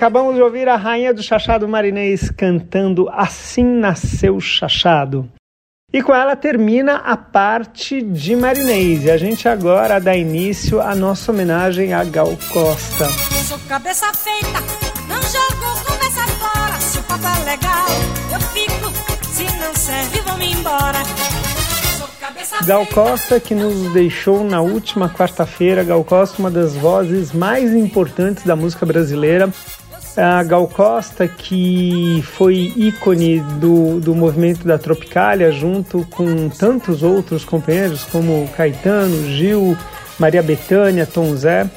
Acabamos 0.01 0.33
de 0.33 0.41
ouvir 0.41 0.67
a 0.67 0.77
rainha 0.77 1.13
do 1.13 1.21
chachado 1.21 1.67
marinês 1.67 2.31
cantando 2.31 3.07
Assim 3.09 3.63
Nasceu 3.63 4.39
Chachado. 4.39 5.31
E 5.93 6.01
com 6.01 6.11
ela 6.11 6.35
termina 6.35 6.95
a 6.95 7.15
parte 7.15 8.01
de 8.01 8.35
marinês. 8.35 9.03
E 9.03 9.11
a 9.11 9.17
gente 9.17 9.47
agora 9.47 10.01
dá 10.01 10.15
início 10.15 10.81
à 10.81 10.95
nossa 10.95 11.31
homenagem 11.31 11.93
a 11.93 12.03
Gal 12.03 12.35
Costa. 12.51 13.07
Sou 13.47 13.59
cabeça 13.69 14.11
feita, 14.15 14.57
não 15.07 15.21
jogo 15.21 15.85
conversa 15.85 16.25
fora. 16.39 16.79
Se 16.79 16.97
o 16.97 17.03
papo 17.03 17.27
é 17.27 17.51
legal, 17.51 17.87
eu 18.33 18.39
fico. 18.39 18.91
Se 19.31 19.43
não 19.59 19.75
serve, 19.75 20.19
vamos 20.21 20.47
embora. 20.47 20.97
Gal 22.65 22.87
Costa, 22.87 23.39
que 23.39 23.53
nos 23.53 23.93
deixou 23.93 24.43
na 24.43 24.61
última 24.61 25.09
quarta-feira. 25.09 25.83
Gal 25.83 26.03
Costa, 26.03 26.39
uma 26.39 26.49
das 26.49 26.75
vozes 26.75 27.31
mais 27.31 27.71
importantes 27.75 28.43
da 28.43 28.55
música 28.55 28.83
brasileira. 28.83 29.51
A 30.17 30.43
Gal 30.43 30.67
Costa, 30.67 31.27
que 31.27 32.23
foi 32.33 32.73
ícone 32.75 33.39
do, 33.59 33.99
do 33.99 34.13
movimento 34.13 34.67
da 34.67 34.77
Tropicália, 34.77 35.51
junto 35.51 36.05
com 36.09 36.49
tantos 36.49 37.01
outros 37.01 37.45
companheiros, 37.45 38.03
como 38.03 38.47
Caetano, 38.55 39.25
Gil, 39.25 39.77
Maria 40.19 40.43
Bethânia, 40.43 41.05
Tom 41.05 41.35
Zé. 41.35 41.69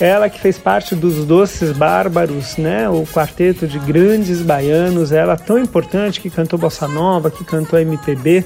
Ela 0.00 0.28
que 0.28 0.38
fez 0.38 0.58
parte 0.58 0.94
dos 0.94 1.24
Doces 1.24 1.72
Bárbaros, 1.72 2.56
né? 2.56 2.88
O 2.88 3.04
quarteto 3.04 3.66
de 3.66 3.78
grandes 3.80 4.42
baianos. 4.42 5.10
Ela 5.10 5.36
tão 5.36 5.58
importante 5.58 6.20
que 6.20 6.30
cantou 6.30 6.58
bossa 6.58 6.86
nova, 6.86 7.30
que 7.30 7.44
cantou 7.44 7.78
MPB. 7.78 8.44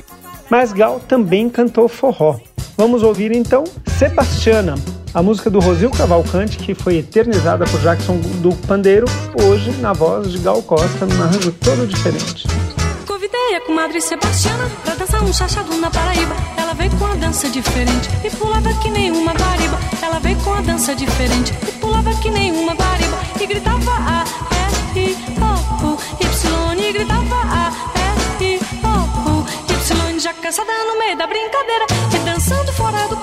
Mas 0.49 0.72
Gal 0.72 1.01
também 1.01 1.51
cantou 1.51 1.88
forró. 1.88 2.38
Vamos 2.76 3.03
ouvir 3.03 3.32
então 3.32 3.64
Sebastiana, 3.99 4.74
a 5.14 5.22
música 5.22 5.50
do 5.50 5.60
Rosil 5.60 5.90
Cavalcante, 5.90 6.56
que 6.58 6.74
foi 6.74 6.98
eternizada 6.98 7.64
por 7.66 7.80
Jackson 7.80 8.16
do 8.40 8.54
Pandeiro, 8.66 9.06
hoje 9.42 9.70
na 9.72 9.92
voz 9.92 10.30
de 10.30 10.38
Gal 10.38 10.62
Costa, 10.62 11.04
num 11.04 11.22
arranjo 11.22 11.52
todo 11.52 11.86
diferente. 11.86 12.46
Convidei 13.06 13.56
a 13.56 13.60
comadre 13.60 14.00
Sebastiana 14.00 14.70
pra 14.84 14.94
dançar 14.94 15.22
um 15.22 15.32
chachado 15.32 15.74
na 15.76 15.90
Paraíba. 15.90 16.34
Ela 16.56 16.72
veio 16.72 16.90
com 16.92 17.04
a 17.04 17.14
dança 17.14 17.48
diferente 17.48 18.08
e 18.24 18.30
pulava 18.30 18.72
que 18.74 18.90
nem 18.90 19.10
uma 19.10 19.32
guariba. 19.32 19.78
Ela 20.00 20.18
veio 20.18 20.36
com 20.38 20.54
a 20.54 20.60
dança 20.60 20.94
diferente 20.94 21.52
e 21.68 21.72
pulava 21.72 22.14
que 22.14 22.30
nem 22.30 22.52
uma 22.52 22.74
guariba. 22.74 23.18
E 23.40 23.46
gritava 23.46 23.90
A, 23.90 24.24
I, 24.96 25.16
O, 25.38 25.98
Y. 26.20 26.88
E 26.88 26.92
gritava 26.92 27.36
A, 27.36 27.72
I, 28.40 28.58
O, 28.82 29.72
Y. 29.72 30.18
Já 30.18 30.32
cansada 30.34 30.72
no 30.86 30.98
meio 30.98 31.18
da 31.18 31.26
brincadeira 31.26 31.86
e 32.14 32.18
dançando 32.24 32.72
fora 32.72 33.08
do 33.08 33.21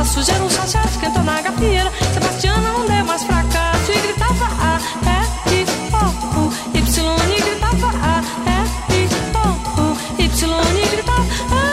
faça 0.00 0.12
sujeira, 0.14 0.42
um 0.42 0.50
chachado 0.50 0.88
esquentou 0.88 1.22
na 1.22 1.42
gafieira. 1.42 1.92
Sebastiana 2.14 2.72
não 2.72 2.86
deu 2.86 3.04
mais 3.04 3.22
fracasso 3.22 3.92
e 3.92 3.98
gritava 3.98 4.46
A, 4.46 4.80
E, 5.50 5.60
I, 5.60 5.64
O, 5.92 5.96
U, 6.40 6.52
Y. 6.74 6.78
E 7.36 7.40
gritava 7.42 7.88
A, 7.88 8.22
E, 8.48 8.96
I, 8.96 9.04
O, 9.36 9.38
U, 9.82 9.96
Y. 10.18 10.24
E 10.24 10.88
gritava 10.88 11.22
A, 11.50 11.64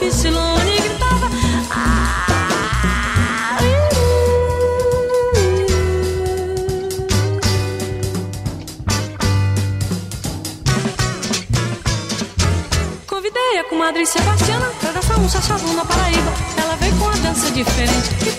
Y. 0.00 0.04
E 0.04 0.80
gritava 0.80 1.26
A. 1.70 1.76
Convidei 13.08 13.58
a 13.58 13.64
comadre 13.64 14.06
Sebastiana 14.06 14.66
pra 14.80 14.92
dançar 14.92 15.18
um 15.18 15.28
chachado 15.28 15.75
com 17.64 17.70
a 17.70 18.35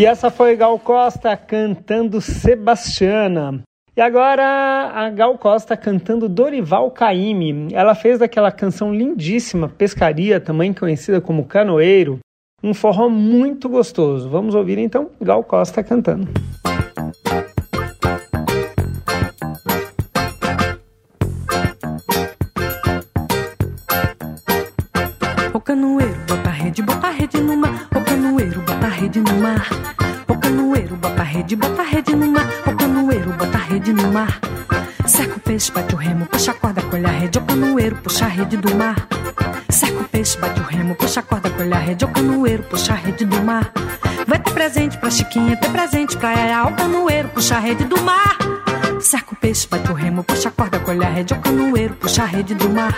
E 0.00 0.06
essa 0.06 0.30
foi 0.30 0.56
Gal 0.56 0.78
Costa 0.78 1.36
cantando 1.36 2.22
Sebastiana. 2.22 3.60
E 3.94 4.00
agora 4.00 4.90
a 4.94 5.10
Gal 5.10 5.36
Costa 5.36 5.76
cantando 5.76 6.26
Dorival 6.26 6.90
Caymmi. 6.90 7.68
Ela 7.70 7.94
fez 7.94 8.18
daquela 8.18 8.50
canção 8.50 8.94
lindíssima, 8.94 9.68
Pescaria, 9.68 10.40
também 10.40 10.72
conhecida 10.72 11.20
como 11.20 11.44
Canoeiro, 11.44 12.18
um 12.64 12.72
forró 12.72 13.10
muito 13.10 13.68
gostoso. 13.68 14.30
Vamos 14.30 14.54
ouvir 14.54 14.78
então 14.78 15.10
Gal 15.20 15.44
Costa 15.44 15.82
cantando. 15.84 16.26
O 25.52 25.60
canoeiro 25.60 26.16
bota 26.26 26.48
rede, 26.48 26.80
bota 26.80 27.10
rede 27.10 27.38
no 27.38 27.54
rede 29.00 29.20
no 29.20 29.34
mar. 29.38 29.66
O 30.28 30.36
canoeiro 30.36 30.94
bota 30.94 31.22
rede, 31.22 31.56
bota 31.56 31.82
rede 31.82 32.14
no 32.14 32.26
mar. 32.26 32.46
O 32.66 32.76
canoeiro 32.76 33.32
bota 33.32 33.56
rede 33.56 33.94
no 33.94 34.12
mar. 34.12 34.38
Seca 35.06 35.36
o 35.36 35.40
peixe, 35.40 35.72
bate 35.72 35.94
o 35.94 35.96
remo, 35.96 36.26
puxa 36.26 36.50
a 36.50 36.54
corda, 36.54 36.82
colhe 36.82 37.06
a 37.06 37.10
rede. 37.10 37.38
O 37.38 37.40
canoeiro 37.40 37.96
puxa 37.96 38.26
a 38.26 38.28
rede 38.28 38.58
do 38.58 38.76
mar. 38.76 38.96
Seca 39.70 40.00
o 40.00 40.04
peixe, 40.04 40.36
bate 40.36 40.60
o 40.60 40.64
remo, 40.64 40.94
puxa 40.94 41.20
a 41.20 41.22
corda, 41.22 41.48
colhe 41.48 41.72
a 41.72 41.78
rede. 41.78 42.04
O 42.04 42.08
canoeiro 42.08 42.62
puxa 42.64 42.92
a 42.92 42.96
rede 42.96 43.24
do 43.24 43.42
mar. 43.42 43.72
Vai 44.26 44.38
ter 44.38 44.52
presente 44.52 44.98
pra 44.98 45.10
Chiquinha, 45.10 45.56
ter 45.56 45.70
presente 45.70 46.14
pra 46.18 46.32
Yaya. 46.32 46.64
O 46.64 46.76
canoeiro 46.76 47.30
puxa 47.30 47.56
a 47.56 47.58
rede 47.58 47.86
do 47.86 47.98
mar. 48.02 48.36
Seca 49.00 49.32
o 49.32 49.36
peixe, 49.36 49.66
bate 49.66 49.90
o 49.90 49.94
remo, 49.94 50.22
puxa 50.22 50.48
a 50.50 50.52
corda, 50.52 50.78
colhe 50.78 51.04
a 51.04 51.08
rede. 51.08 51.32
O 51.32 51.38
canoeiro 51.40 51.94
puxa 51.94 52.22
a 52.22 52.26
rede 52.26 52.54
do 52.54 52.68
mar. 52.68 52.94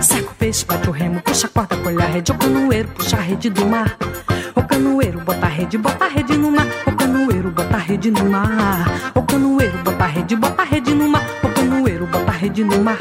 Seca 0.00 0.30
o 0.30 0.34
peixe, 0.34 0.64
bate 0.64 0.88
o 0.88 0.92
remo, 0.92 1.20
puxa 1.20 1.46
a 1.46 1.50
corda, 1.50 1.76
colhe 1.76 2.02
a 2.02 2.06
rede. 2.06 2.32
O 2.32 2.34
canoeiro 2.38 2.88
puxa 2.88 3.16
a 3.16 3.20
rede 3.20 3.50
do 3.50 3.66
mar. 3.66 3.96
O 4.54 4.62
canoeiro 4.62 5.20
bota 5.20 5.46
a 5.46 5.48
rede, 5.48 5.76
bota 5.76 6.04
a 6.06 6.08
rede 6.08 6.36
no 6.38 6.50
mar. 6.50 6.66
O 6.86 6.92
canoeiro 6.96 7.50
bota 7.50 7.76
a 7.76 7.78
rede 7.78 8.10
no 8.10 8.24
mar. 8.24 8.86
O 9.14 9.22
canoeiro 9.22 9.78
bota 9.84 10.04
a 10.04 10.06
rede, 10.06 10.36
bota 10.36 10.62
a 10.62 10.64
rede 10.64 10.94
no 10.94 11.08
mar. 11.08 11.26
O 11.42 11.48
canoeiro 11.48 12.06
bota 12.06 12.30
a 12.30 12.34
rede 12.34 12.64
no 12.64 12.82
mar. 12.82 12.98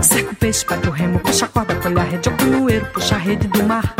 Seca 0.00 0.32
o 0.32 0.34
peixe, 0.36 0.66
bate 0.66 0.88
o 0.88 0.92
remo, 0.92 1.18
puxa 1.18 1.46
a 1.46 1.48
corda, 1.48 1.74
colhe 1.76 1.98
a 1.98 2.04
rede. 2.04 2.28
O 2.28 2.32
canoeiro 2.32 2.86
puxa 2.86 3.14
a 3.14 3.18
rede 3.18 3.48
do 3.48 3.64
mar. 3.64 3.94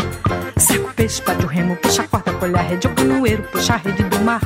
Seca 0.57 0.85
o 0.85 0.93
peixe, 0.93 1.21
bate 1.23 1.43
o 1.43 1.47
remo, 1.47 1.75
puxa 1.77 2.03
a 2.03 2.07
corda, 2.07 2.31
colhe 2.33 2.57
a 2.57 2.61
rede. 2.61 2.87
O 2.87 2.91
canoeiro 2.91 3.43
puxa 3.43 3.73
a 3.73 3.77
rede 3.77 4.03
do 4.03 4.19
mar. 4.21 4.41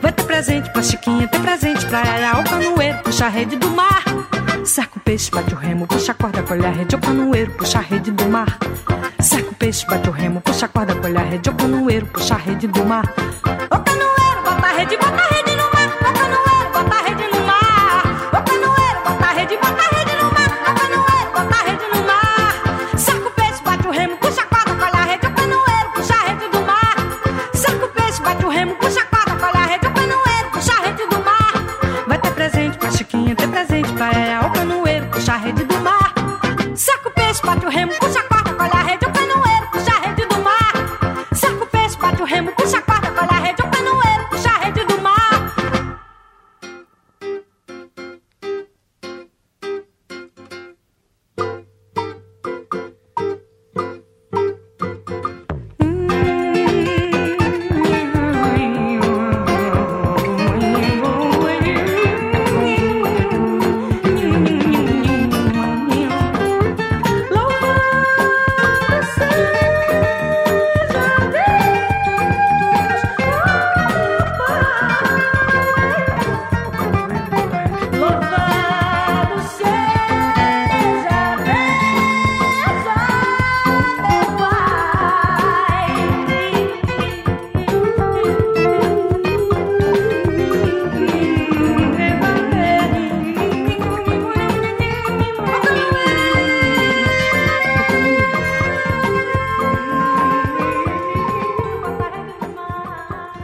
Vai 0.00 0.12
ter 0.12 0.24
presente 0.24 0.70
pra 0.70 0.82
Chiquinha, 0.82 1.26
ter 1.28 1.40
presente 1.40 1.84
pra 1.86 2.00
Yaya. 2.00 2.40
O 2.40 2.44
canoeiro 2.44 2.98
puxa 2.98 3.26
a 3.26 3.28
rede 3.28 3.56
do 3.56 3.70
mar. 3.70 4.02
Seca 4.64 4.96
o 4.96 5.00
peixe, 5.00 5.30
bate 5.30 5.54
o 5.54 5.56
remo, 5.56 5.86
puxa 5.86 6.12
a 6.12 6.14
corda, 6.14 6.42
colhe 6.42 6.66
a 6.66 6.70
rede. 6.70 6.94
O 6.94 6.98
canoeiro 6.98 7.52
puxa 7.52 7.78
a 7.78 7.82
rede 7.82 8.10
do 8.10 8.28
mar. 8.28 8.58
Seca 9.20 9.50
o 9.50 9.54
peixe, 9.54 9.86
bate 9.86 10.08
o 10.08 10.12
remo, 10.12 10.40
puxa 10.40 10.66
a 10.66 10.68
corda, 10.68 10.94
colhe 10.94 11.16
a 11.16 11.22
rede. 11.22 11.50
O 11.50 11.54
canoeiro 11.54 12.06
puxa 12.06 12.34
a 12.34 12.38
rede 12.38 12.66
do 12.66 12.84
mar. 12.84 13.04
O 13.70 13.78
canoeiro 13.80 14.27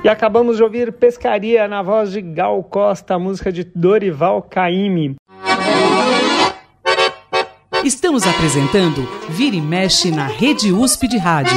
E 0.05 0.09
acabamos 0.09 0.59
de 0.59 0.62
ouvir 0.62 0.92
Pescaria 0.92 1.66
na 1.66 1.80
voz 1.80 2.12
de 2.12 2.20
Gal 2.20 2.62
Costa, 2.62 3.18
música 3.18 3.50
de 3.50 3.64
Dorival 3.64 4.42
Caymmi. 4.42 5.14
Estamos 7.82 8.26
apresentando 8.26 9.00
Vira 9.30 9.57
e 9.57 9.62
Mexe 9.62 10.11
na 10.11 10.26
Rede 10.26 10.70
USP 10.70 11.09
de 11.09 11.16
Rádio. 11.16 11.57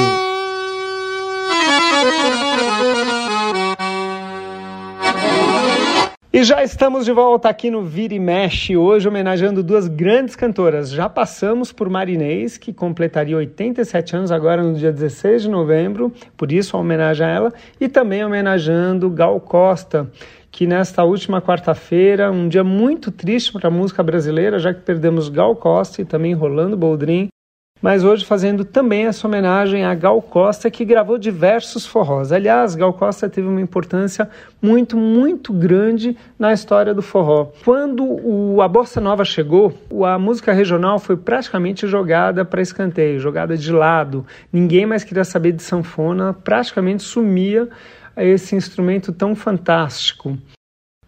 E 6.37 6.43
já 6.43 6.63
estamos 6.63 7.03
de 7.03 7.11
volta 7.11 7.49
aqui 7.49 7.71
no 7.71 7.81
Vira 7.81 8.13
e 8.13 8.19
Mexe, 8.19 8.77
hoje 8.77 9.07
homenageando 9.07 9.63
duas 9.63 9.87
grandes 9.87 10.35
cantoras. 10.35 10.91
Já 10.91 11.09
passamos 11.09 11.71
por 11.71 11.89
Marinês, 11.89 12.59
que 12.59 12.71
completaria 12.71 13.35
87 13.35 14.15
anos 14.15 14.31
agora 14.31 14.61
no 14.61 14.75
dia 14.75 14.91
16 14.91 15.41
de 15.41 15.49
novembro, 15.49 16.13
por 16.37 16.51
isso 16.51 16.77
a 16.77 16.79
homenagem 16.79 17.25
a 17.25 17.29
ela, 17.31 17.53
e 17.81 17.89
também 17.89 18.23
homenageando 18.23 19.09
Gal 19.09 19.41
Costa, 19.41 20.11
que 20.51 20.67
nesta 20.67 21.03
última 21.03 21.41
quarta-feira, 21.41 22.31
um 22.31 22.47
dia 22.47 22.63
muito 22.63 23.09
triste 23.11 23.51
para 23.51 23.69
a 23.69 23.71
música 23.71 24.03
brasileira, 24.03 24.59
já 24.59 24.71
que 24.71 24.81
perdemos 24.81 25.29
Gal 25.29 25.55
Costa 25.55 26.03
e 26.03 26.05
também 26.05 26.35
Rolando 26.35 26.77
Boldrin, 26.77 27.29
mas 27.81 28.03
hoje 28.03 28.25
fazendo 28.25 28.65
também 28.65 29.05
essa 29.05 29.27
homenagem 29.27 29.83
a 29.83 29.93
Gal 29.93 30.21
Costa, 30.21 30.69
que 30.69 30.83
gravou 30.83 31.17
diversos 31.17 31.85
forrós. 31.85 32.31
Aliás, 32.31 32.75
Gal 32.75 32.93
Costa 32.93 33.29
teve 33.29 33.47
uma 33.47 33.61
importância 33.61 34.29
muito, 34.61 34.97
muito 34.97 35.53
grande 35.53 36.17
na 36.37 36.53
história 36.53 36.93
do 36.93 37.01
forró. 37.01 37.51
Quando 37.63 38.03
o, 38.03 38.61
a 38.61 38.67
Bossa 38.67 38.99
Nova 38.99 39.23
chegou, 39.23 39.73
a 40.05 40.17
música 40.17 40.51
regional 40.51 40.99
foi 40.99 41.15
praticamente 41.15 41.87
jogada 41.87 42.43
para 42.43 42.61
escanteio, 42.61 43.19
jogada 43.19 43.55
de 43.55 43.71
lado. 43.71 44.25
Ninguém 44.51 44.85
mais 44.85 45.03
queria 45.03 45.23
saber 45.23 45.51
de 45.51 45.63
sanfona, 45.63 46.33
praticamente 46.33 47.03
sumia 47.03 47.69
esse 48.15 48.55
instrumento 48.55 49.11
tão 49.11 49.35
fantástico. 49.35 50.37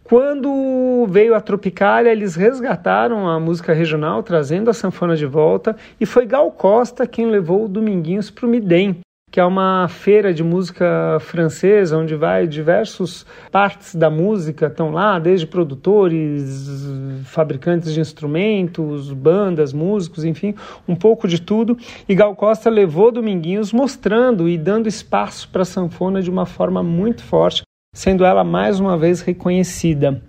Quando 0.10 1.06
veio 1.08 1.36
a 1.36 1.40
Tropicália, 1.40 2.10
eles 2.10 2.34
resgataram 2.34 3.30
a 3.30 3.40
música 3.40 3.74
regional, 3.74 4.24
trazendo 4.24 4.68
a 4.72 4.74
sanfona 4.74 5.16
de 5.16 5.28
volta, 5.28 5.76
e 6.02 6.06
foi 6.06 6.26
Gal 6.26 6.52
Costa 6.52 7.06
quem 7.06 7.30
levou 7.30 7.66
o 7.66 7.70
Dominguinhos 7.70 8.32
para 8.32 8.48
o 8.48 8.50
Midem, 8.50 9.02
que 9.32 9.40
é 9.40 9.46
uma 9.46 9.88
feira 9.88 10.34
de 10.34 10.44
música 10.44 11.20
francesa, 11.20 11.96
onde 11.96 12.16
vai 12.16 12.48
diversos 12.48 13.24
partes 13.52 13.94
da 13.94 14.10
música, 14.10 14.66
estão 14.66 14.90
lá, 14.90 15.20
desde 15.20 15.46
produtores, 15.46 16.88
fabricantes 17.26 17.94
de 17.94 18.00
instrumentos, 18.00 19.14
bandas, 19.14 19.72
músicos, 19.72 20.26
enfim, 20.26 20.56
um 20.88 20.96
pouco 20.96 21.28
de 21.28 21.40
tudo. 21.40 21.78
E 22.08 22.16
Gal 22.16 22.36
Costa 22.36 22.68
levou 22.68 23.12
Dominguinhos 23.12 23.72
mostrando 23.72 24.50
e 24.50 24.58
dando 24.58 24.88
espaço 24.88 25.48
para 25.50 25.62
a 25.62 25.66
sanfona 25.66 26.20
de 26.20 26.32
uma 26.32 26.48
forma 26.48 26.82
muito 26.82 27.22
forte, 27.22 27.62
sendo 28.00 28.24
ela 28.24 28.46
mais 28.46 28.80
uma 28.80 28.98
vez 28.98 29.20
reconhecida. 29.20 30.22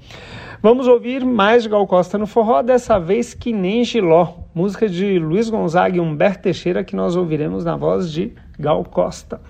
Vamos 0.61 0.89
ouvir 0.89 1.25
mais 1.25 1.63
de 1.63 1.69
Gal 1.69 1.87
Costa 1.87 2.19
no 2.19 2.27
forró, 2.27 2.63
dessa 2.63 2.99
vez 2.99 3.33
que 3.33 3.53
nem 3.53 3.85
Giló, 3.85 4.39
música 4.53 4.89
de 4.89 5.21
Luiz 5.21 5.49
Gonzaga 5.49 5.97
e 5.97 6.01
Humberto 6.01 6.43
Teixeira 6.43 6.83
que 6.83 6.97
nós 6.97 7.15
ouviremos 7.15 7.65
na 7.65 7.77
voz 7.77 8.11
de 8.11 8.33
Gal 8.59 8.83
Costa. 8.83 9.41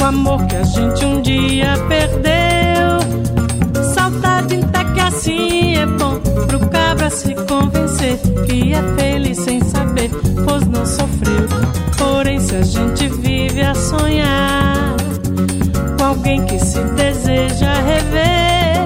O 0.00 0.04
amor 0.04 0.46
que 0.46 0.56
a 0.56 0.62
gente 0.62 1.04
um 1.04 1.20
dia 1.20 1.74
perdeu. 1.86 3.84
Saudade 3.94 4.60
até 4.64 4.84
que 4.92 5.00
assim 5.00 5.76
é 5.76 5.84
bom 5.84 6.18
pro 6.46 6.60
cabra 6.70 7.10
se 7.10 7.34
convencer 7.34 8.16
que 8.46 8.72
é 8.72 8.82
feliz 8.96 9.38
sem 9.38 9.60
saber, 9.60 10.10
pois 10.46 10.66
não 10.66 10.86
sofreu. 10.86 11.46
Porém, 11.98 12.40
se 12.40 12.56
a 12.56 12.62
gente 12.62 13.08
vive 13.08 13.60
a 13.60 13.74
sonhar 13.74 14.96
com 15.98 16.04
alguém 16.04 16.42
que 16.46 16.58
se 16.58 16.82
deseja 16.82 17.74
rever, 17.74 18.80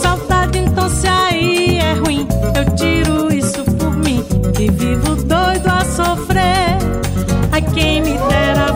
saudade 0.00 0.58
então 0.58 0.88
se 0.88 1.08
aí 1.08 1.78
é 1.78 1.92
ruim, 1.94 2.26
eu 2.54 2.76
tiro 2.76 3.34
isso 3.34 3.64
por 3.64 3.96
mim 3.96 4.24
e 4.60 4.70
vivo. 4.70 5.27
gave 7.78 8.02
me 8.04 8.16
that 8.16 8.67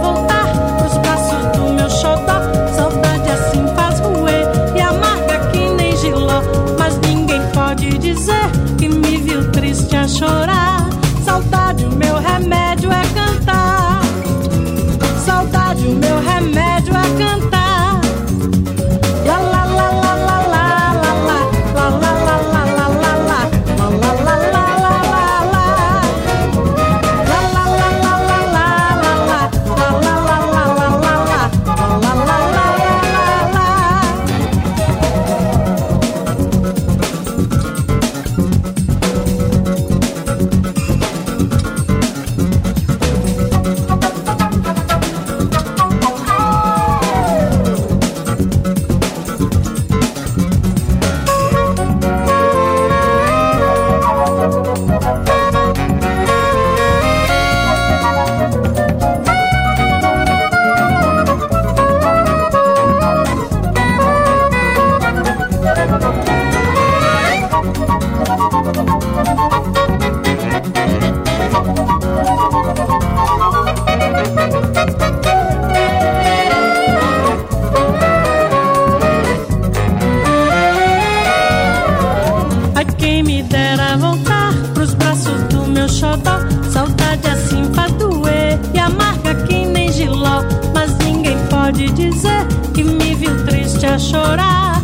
dera 83.76 83.96
voltar 83.96 84.52
pros 84.74 84.92
braços 84.94 85.42
do 85.44 85.66
meu 85.66 85.88
xodó. 85.88 86.38
Saudade 86.70 87.26
assim 87.28 87.64
faz 87.74 87.92
doer 87.92 88.58
e 88.74 88.78
amarga 88.78 89.34
que 89.46 89.66
nem 89.66 89.90
giló. 89.90 90.42
Mas 90.74 90.96
ninguém 90.98 91.38
pode 91.48 91.90
dizer 91.92 92.46
que 92.74 92.84
me 92.84 93.14
viu 93.14 93.44
triste 93.46 93.86
a 93.86 93.98
chorar. 93.98 94.81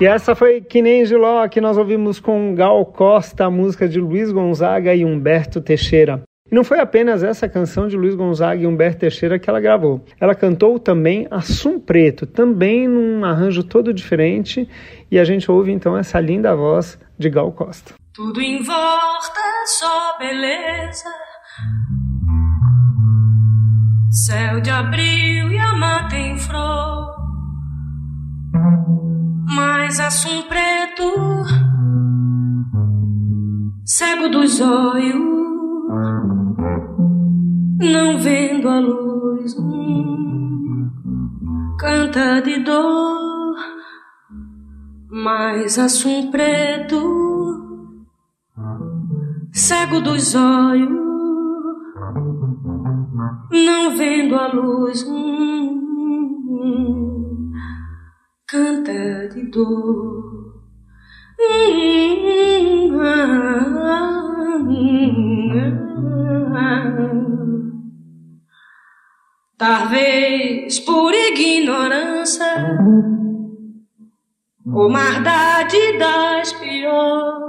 E 0.00 0.06
essa 0.06 0.34
foi 0.34 0.62
Que 0.62 0.80
Nem 0.80 1.04
Giló, 1.04 1.46
que 1.46 1.60
nós 1.60 1.76
ouvimos 1.76 2.18
com 2.18 2.54
Gal 2.54 2.86
Costa, 2.86 3.44
a 3.44 3.50
música 3.50 3.86
de 3.86 4.00
Luiz 4.00 4.32
Gonzaga 4.32 4.94
e 4.94 5.04
Humberto 5.04 5.60
Teixeira. 5.60 6.22
E 6.50 6.54
não 6.54 6.64
foi 6.64 6.80
apenas 6.80 7.22
essa 7.22 7.46
canção 7.46 7.86
de 7.86 7.98
Luiz 7.98 8.14
Gonzaga 8.14 8.62
e 8.62 8.66
Humberto 8.66 9.00
Teixeira 9.00 9.38
que 9.38 9.50
ela 9.50 9.60
gravou. 9.60 10.02
Ela 10.18 10.34
cantou 10.34 10.78
também 10.78 11.28
Assum 11.30 11.78
Preto, 11.78 12.26
também 12.26 12.88
num 12.88 13.22
arranjo 13.26 13.62
todo 13.62 13.92
diferente, 13.92 14.66
e 15.10 15.18
a 15.18 15.24
gente 15.24 15.50
ouve 15.50 15.70
então 15.70 15.94
essa 15.94 16.18
linda 16.18 16.56
voz 16.56 16.98
de 17.18 17.28
Gal 17.28 17.52
Costa. 17.52 17.92
Tudo 18.14 18.40
em 18.40 18.62
volta 18.62 19.40
só 19.66 20.16
beleza. 20.18 21.10
Céu 24.10 24.62
de 24.62 24.70
abril 24.70 25.52
e 25.52 25.58
a 25.58 25.74
mata 25.74 26.16
em 26.16 26.38
flor. 26.38 27.19
Mas 29.90 29.98
assum 29.98 30.42
preto, 30.42 31.02
cego 33.84 34.28
dos 34.28 34.60
olhos, 34.60 35.20
não 37.80 38.16
vendo 38.20 38.68
a 38.68 38.78
luz, 38.78 39.58
hum, 39.58 40.92
canta 41.76 42.40
de 42.40 42.60
dor. 42.60 43.56
Mas 45.10 45.76
assum 45.76 46.30
preto, 46.30 46.96
cego 49.52 50.00
dos 50.00 50.36
olhos, 50.36 50.88
não 53.50 53.96
vendo 53.96 54.36
a 54.36 54.52
luz, 54.52 55.02
hum, 55.02 55.80
canta 58.50 59.28
de 59.28 59.42
dor. 59.44 60.50
Talvez 69.56 70.80
por 70.80 71.14
ignorância 71.14 72.44
ou 74.66 74.90
maldade 74.90 75.98
das 75.98 76.52
pior 76.54 77.40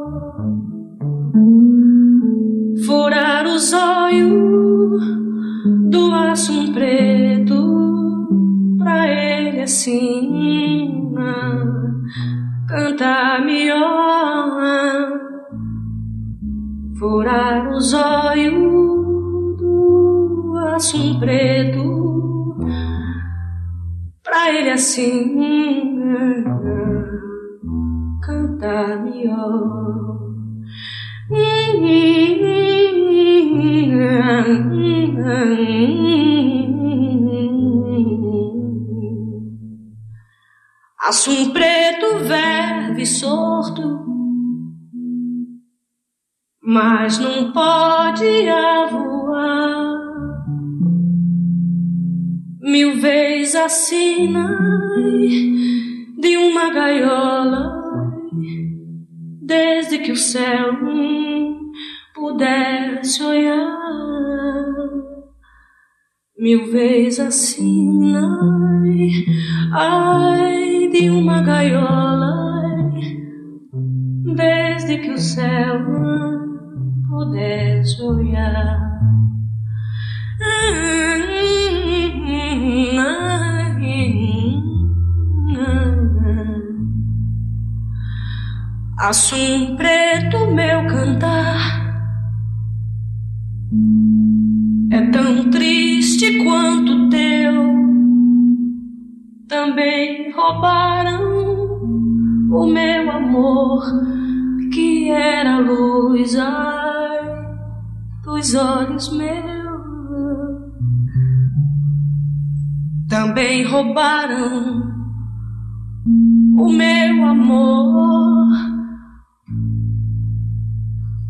furar 2.85 3.47
os 3.47 3.73
olhos 3.73 5.01
do 5.89 6.13
assum 6.13 6.73
preto 6.73 7.80
pra 8.83 9.07
ele 9.07 9.61
assim 9.61 11.11
cantar 12.67 13.45
melhor 13.45 15.21
furar 17.01 17.67
os 17.75 17.93
olhos 17.93 19.57
do 19.57 20.53
assum 20.75 21.19
preto. 21.19 22.59
Pra 24.23 24.53
ele 24.53 24.69
assim 24.69 25.35
cantar 28.21 29.03
melhor. 29.03 29.91
Assum 41.03 41.49
preto, 41.49 42.19
verve 42.19 43.07
sorto, 43.07 44.05
mas 46.61 47.17
não 47.17 47.51
pode 47.51 48.47
avoar. 48.47 49.95
Mil 52.61 52.97
vezes 52.97 53.55
assina 53.55 54.59
de 56.19 56.37
uma 56.37 56.71
gaiola, 56.71 57.81
desde 59.41 59.97
que 59.97 60.11
o 60.11 60.17
céu 60.17 60.77
pudesse 62.13 63.23
olhar. 63.23 63.75
Mil 66.37 66.71
vezes 66.71 67.19
assina 67.19 68.37
ai 69.73 70.80
de 70.91 71.09
uma 71.09 71.41
gaiola, 71.41 72.61
desde 74.35 74.97
que 74.97 75.11
o 75.11 75.17
céu 75.17 75.79
pudesse 77.09 78.01
olhar. 78.01 78.91
Assum 88.97 89.75
preto 89.75 90.45
meu 90.53 90.85
cantar 90.87 91.81
é 94.91 95.01
tão 95.09 95.49
triste 95.49 96.43
quanto 96.43 97.09
teu. 97.09 97.90
Também 99.51 100.31
roubaram 100.31 101.19
o 102.53 102.65
meu 102.67 103.11
amor, 103.11 103.83
que 104.73 105.11
era 105.11 105.55
a 105.55 105.59
luz 105.59 106.37
ai, 106.37 107.19
dos 108.23 108.55
olhos 108.55 109.11
meus. 109.11 109.41
Também 113.09 113.65
roubaram 113.65 114.83
o 116.57 116.69
meu 116.71 117.25
amor, 117.25 118.47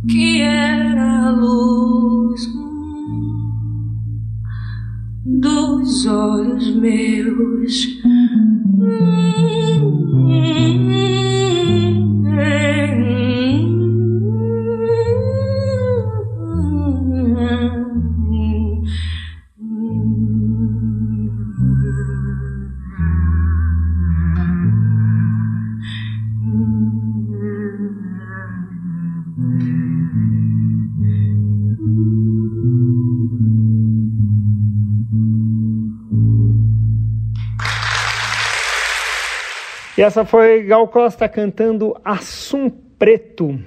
que 0.08 0.44
era 0.44 1.26
a 1.26 1.32
luz 1.32 2.71
dos 5.42 6.06
olhos 6.06 6.76
meus. 6.76 8.02
E 40.02 40.04
essa 40.04 40.26
foi 40.26 40.64
Gal 40.64 40.88
Costa 40.88 41.30
cantando 41.30 41.96
Assum 42.04 42.72
Preto. 42.72 43.60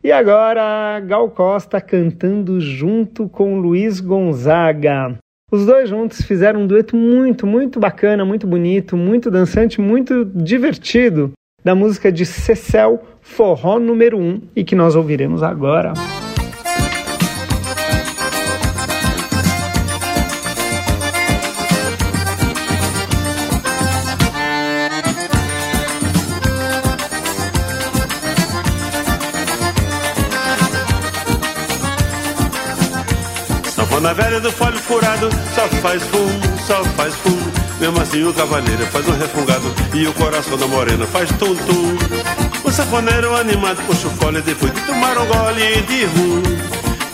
E 0.00 0.12
agora 0.12 1.00
Gal 1.00 1.28
Costa 1.30 1.80
cantando 1.80 2.60
junto 2.60 3.28
com 3.28 3.58
Luiz 3.58 3.98
Gonzaga. 3.98 5.18
Os 5.50 5.66
dois 5.66 5.88
juntos 5.88 6.22
fizeram 6.22 6.60
um 6.60 6.66
dueto 6.68 6.96
muito, 6.96 7.44
muito 7.44 7.80
bacana, 7.80 8.24
muito 8.24 8.46
bonito, 8.46 8.96
muito 8.96 9.32
dançante, 9.32 9.80
muito 9.80 10.24
divertido 10.24 11.32
da 11.64 11.74
música 11.74 12.12
de 12.12 12.24
Cecel 12.24 13.02
Forró 13.20 13.80
número 13.80 14.18
1 14.18 14.20
um, 14.20 14.40
e 14.54 14.62
que 14.62 14.76
nós 14.76 14.94
ouviremos 14.94 15.42
agora. 15.42 15.92
Na 34.02 34.12
velha 34.12 34.40
do 34.40 34.50
folho 34.50 34.76
furado, 34.80 35.30
só 35.54 35.68
faz 35.80 36.02
fumo, 36.02 36.58
só 36.66 36.84
faz 36.96 37.14
fumo. 37.14 37.52
Mesmo 37.78 38.00
assim 38.00 38.24
o 38.24 38.34
cavaleiro 38.34 38.84
faz 38.86 39.06
um 39.06 39.16
refungado 39.16 39.72
e 39.94 40.04
o 40.08 40.12
coração 40.14 40.58
da 40.58 40.66
morena 40.66 41.06
faz 41.06 41.30
tum-tum. 41.38 41.96
O 42.64 42.70
safoneiro 42.72 43.36
animado 43.36 43.80
puxa 43.86 44.08
o 44.08 44.10
fole 44.10 44.42
depois 44.42 44.74
de 44.74 44.80
tomar 44.80 45.16
um 45.18 45.26
gole 45.26 45.82
de 45.82 46.04
rum. 46.06 46.42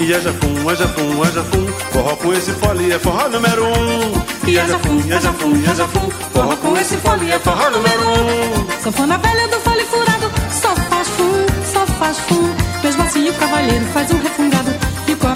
E 0.01 0.14
aja 0.14 0.32
fum, 0.32 0.68
aja 0.70 0.89
fum, 0.89 1.22
aja 1.22 1.45
fum, 1.45 1.66
forró 1.93 2.16
com 2.16 2.32
esse 2.32 2.53
fole 2.53 2.91
é 2.91 2.99
forró 2.99 3.28
número 3.28 3.66
um. 3.66 4.49
E 4.49 4.59
aja 4.59 4.78
fum, 4.78 5.14
aja 5.14 5.32
fum, 5.34 5.70
aja 5.70 5.89
fum, 5.89 6.11
forró 6.32 6.57
com 6.57 6.76
esse 6.78 6.97
fole 6.97 7.30
é 7.30 7.39
forró 7.39 7.70
número 7.70 8.09
um. 8.09 8.82
Sanfona 8.82 9.18
velha 9.18 9.47
do 9.49 9.61
fole 9.61 9.84
furado, 9.84 10.32
só 10.51 10.74
faz 10.74 11.09
fum, 11.09 11.47
só 11.70 11.86
faz 11.99 12.18
fum. 12.20 12.55
Mesmo 12.82 13.03
assim 13.03 13.28
o 13.28 13.34
cavaleiro 13.34 13.84
faz 13.93 14.11
um 14.11 14.22
refungado 14.22 14.77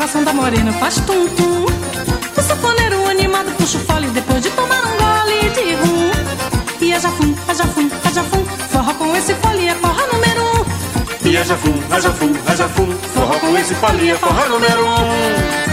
o 0.02 0.04
coração 0.04 0.24
da 0.24 0.32
morena 0.32 0.72
faz 0.72 0.96
tum-tum. 0.96 1.64
O 2.36 2.42
safoneiro 2.42 3.08
animado 3.08 3.52
puxa 3.56 3.78
o 3.78 3.80
fole 3.82 4.08
depois 4.08 4.42
de 4.42 4.50
tomar 4.50 4.82
um 4.84 4.96
gole 4.96 5.50
de 5.50 5.74
rum. 5.74 6.10
E 6.80 6.92
aja 6.92 7.08
fum, 7.08 7.32
aja 7.46 7.64
fum, 7.64 7.88
aja 8.04 8.24
fum, 8.24 8.44
forró 8.68 8.94
com 8.94 9.16
esse 9.16 9.32
fole 9.34 9.68
é 9.68 9.74
número 10.12 10.42
um. 10.42 11.28
E 11.28 11.36
aja 11.36 11.56
fum, 11.56 11.74
aja 11.88 12.10
fum, 12.10 12.34
aja 12.48 12.68
fum, 12.68 12.92
forró 13.14 13.38
com 13.38 13.56
esse 13.56 13.74
fole 13.76 14.10
é 14.10 14.18
número 14.48 14.86
um. 14.88 15.72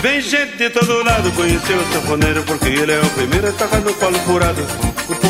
Vem 0.00 0.22
gente 0.22 0.56
de 0.56 0.70
todo 0.70 1.04
lado 1.04 1.30
conhecer 1.32 1.74
o 1.74 1.92
sanfoneiro 1.92 2.44
Porque 2.44 2.68
ele 2.68 2.92
é 2.92 3.00
o 3.00 3.10
primeiro 3.10 3.48
a 3.48 3.52
tocar 3.52 3.80
no 3.80 3.92
colo 3.94 4.16
furado 4.20 4.87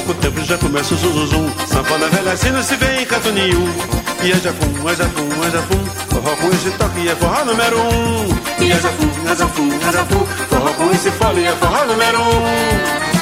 pouco 0.09 0.23
tempo 0.23 0.43
já 0.43 0.57
começa 0.57 0.95
o 0.95 0.97
zum 0.97 1.13
zum 1.13 1.27
zum 1.27 1.67
Sanfona 1.67 2.09
velha 2.09 2.33
assim 2.33 2.51
não 2.51 2.63
se 2.63 2.77
vê 2.77 3.03
em 3.03 3.05
canto 3.05 3.31
nenhum 3.31 3.69
E 4.25 4.33
é 4.33 4.37
jafum, 4.37 4.89
é 4.89 4.97
jafum, 4.97 5.29
é 5.45 5.51
jafum. 5.51 5.85
Forró 6.11 6.37
com 6.37 6.49
esse 6.49 6.71
toque 6.71 7.09
é 7.09 7.15
forró 7.15 7.45
número 7.45 7.79
um. 7.79 8.65
E 8.65 8.73
é 8.73 8.81
jafum, 8.81 9.11
é 9.31 9.37
jafum, 9.37 9.69
é 9.87 9.93
jafum. 9.93 10.27
Forró 10.49 10.73
com 10.73 10.91
esse 10.93 11.11
fole 11.13 11.45
é 11.45 11.53
forró 11.53 11.85
número 11.85 12.21
um 12.21 13.18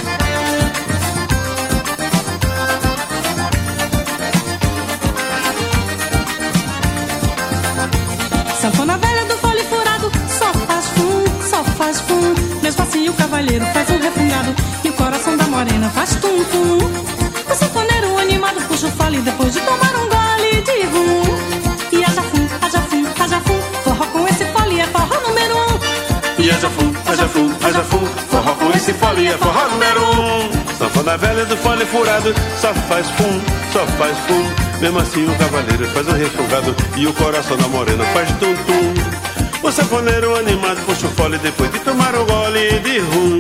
esse 28.87 28.95
fole 29.01 29.27
é 29.27 29.37
forró 29.37 29.69
número 29.69 30.01
um. 30.01 30.75
Sanfona 30.79 31.17
velha 31.17 31.45
do 31.45 31.57
fole 31.57 31.85
furado 31.87 32.33
Só 32.61 32.73
faz 32.73 33.11
fum, 33.11 33.41
só 33.73 33.85
faz 33.99 34.17
fum. 34.29 34.81
Mesmo 34.81 35.01
assim 35.01 35.25
o 35.25 35.35
cavaleiro 35.37 35.89
faz 35.89 36.07
um 36.07 36.13
refogado 36.13 36.77
E 36.97 37.05
o 37.05 37.13
coração 37.15 37.57
da 37.57 37.67
morena 37.67 38.05
faz 38.07 38.31
tum-tum. 38.39 39.67
O 39.67 39.73
sanfoneiro 39.73 40.37
animado 40.37 40.79
puxa 40.87 41.09
o 41.09 41.11
fole 41.11 41.37
Depois 41.39 41.73
de 41.73 41.81
tomar 41.81 42.15
um 42.15 42.25
gole 42.27 42.79
de 42.79 42.99
rum. 43.01 43.39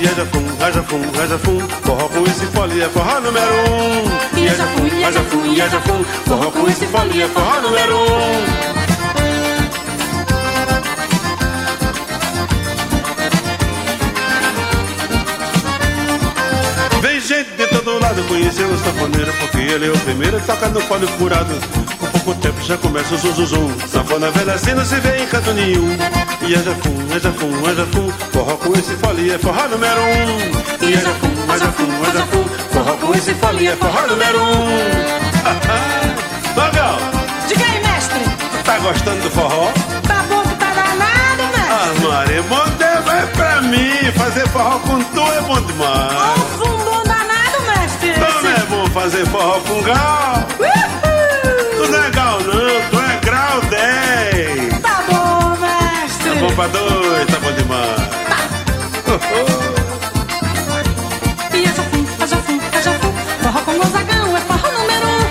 E 0.00 0.06
aja 0.06 0.26
fum, 0.26 0.44
aja 0.62 0.82
fum, 0.82 1.02
aja 1.18 1.38
fum 1.38 1.60
Forró 1.82 2.08
com 2.08 2.24
esse 2.24 2.46
fole 2.46 2.82
é 2.82 2.88
forró 2.90 3.20
número 3.20 3.54
um. 3.70 4.38
E 4.38 4.48
aja 4.48 4.66
fum, 4.66 5.06
aja 5.06 5.20
fum, 5.22 5.62
aja 5.62 5.80
fum 5.80 6.04
Forró 6.26 6.50
com 6.50 6.68
esse 6.68 6.86
fole 6.86 7.22
é 7.22 7.28
forró 7.28 7.60
número 7.62 7.96
um 7.96 8.77
furado, 18.08 18.22
conheceu 18.24 18.68
o 18.68 18.78
sanfoneiro 18.78 19.32
porque 19.34 19.58
ele 19.58 19.86
é 19.86 19.90
o 19.90 19.98
primeiro 19.98 20.40
toca 20.40 20.68
no 20.68 20.80
fole 20.80 21.06
furado. 21.18 21.54
Com 21.98 22.06
pouco 22.06 22.34
tempo 22.40 22.62
já 22.62 22.76
começa 22.78 23.14
o 23.14 23.18
zum 23.18 23.32
zum 23.34 23.46
zum. 23.46 23.78
Sanfona 23.86 24.30
velha 24.30 24.54
assim 24.54 24.72
não 24.72 24.84
se 24.84 24.94
vê 24.96 25.22
em 25.22 25.26
canto 25.26 25.52
nenhum. 25.52 25.96
E 26.42 26.54
é 26.54 26.58
jafum, 26.58 26.96
é 27.14 27.20
jafum, 27.20 27.70
é 27.70 27.74
jafum, 27.74 28.12
forró 28.32 28.56
com 28.56 28.72
esse 28.74 28.94
fole 28.96 29.30
é 29.30 29.38
forró 29.38 29.68
número 29.68 30.00
um. 30.00 30.86
E 30.86 30.94
é 30.94 30.96
jafum, 30.96 31.52
é 31.54 31.58
jafum, 31.58 32.04
é 32.04 32.12
jafum, 32.12 32.44
forró 32.72 32.96
com 32.96 33.14
esse 33.14 33.34
fole 33.34 33.66
é 33.66 33.76
forró 33.76 34.06
número 34.06 34.42
um. 34.42 34.68
Legal! 36.60 36.98
Diga 37.48 37.64
aí, 37.64 37.82
mestre! 37.84 38.20
Tá 38.64 38.78
gostando 38.78 39.22
do 39.22 39.30
forró? 39.30 39.70
Tá 40.06 40.24
bom 40.28 40.42
que 40.42 40.54
tá 40.54 40.72
danado, 40.72 41.42
mestre! 41.52 41.70
Ah, 41.70 42.08
Maria, 42.08 42.42
bom 42.42 42.64
é 43.10 43.26
pra 43.36 43.62
mim. 43.62 44.12
Fazer 44.16 44.48
forró 44.48 44.78
com 44.80 45.02
tu 45.02 45.20
é 45.20 45.40
bom 45.42 45.60
demais. 45.60 46.67
Fazer 48.92 49.26
forró 49.26 49.60
com 49.60 49.82
gal? 49.82 50.46
Tu 51.76 51.88
não 51.90 52.04
é 52.04 52.10
gal, 52.10 52.40
não. 52.40 52.90
Tu 52.90 52.98
é 52.98 53.20
grau 53.24 53.60
10. 53.60 54.82
Tá 54.82 55.02
bom, 55.08 55.56
mestre! 55.60 56.30
Tá 56.30 56.34
bom 56.40 56.54
pra 56.54 56.66
dois, 56.66 57.26
tá 57.26 57.38
bom 57.40 57.52
demais. 57.52 58.18
E 61.54 61.64
é 61.64 61.68
jafum, 61.68 62.04
é 62.20 62.26
jafum, 62.26 62.60
é 62.72 62.82
jafum, 62.82 63.12
forró 63.42 63.60
com 63.60 63.78
Gonzagão 63.78 64.36
é 64.36 64.40
forró 64.40 64.70
número 64.72 65.08
um. 65.08 65.28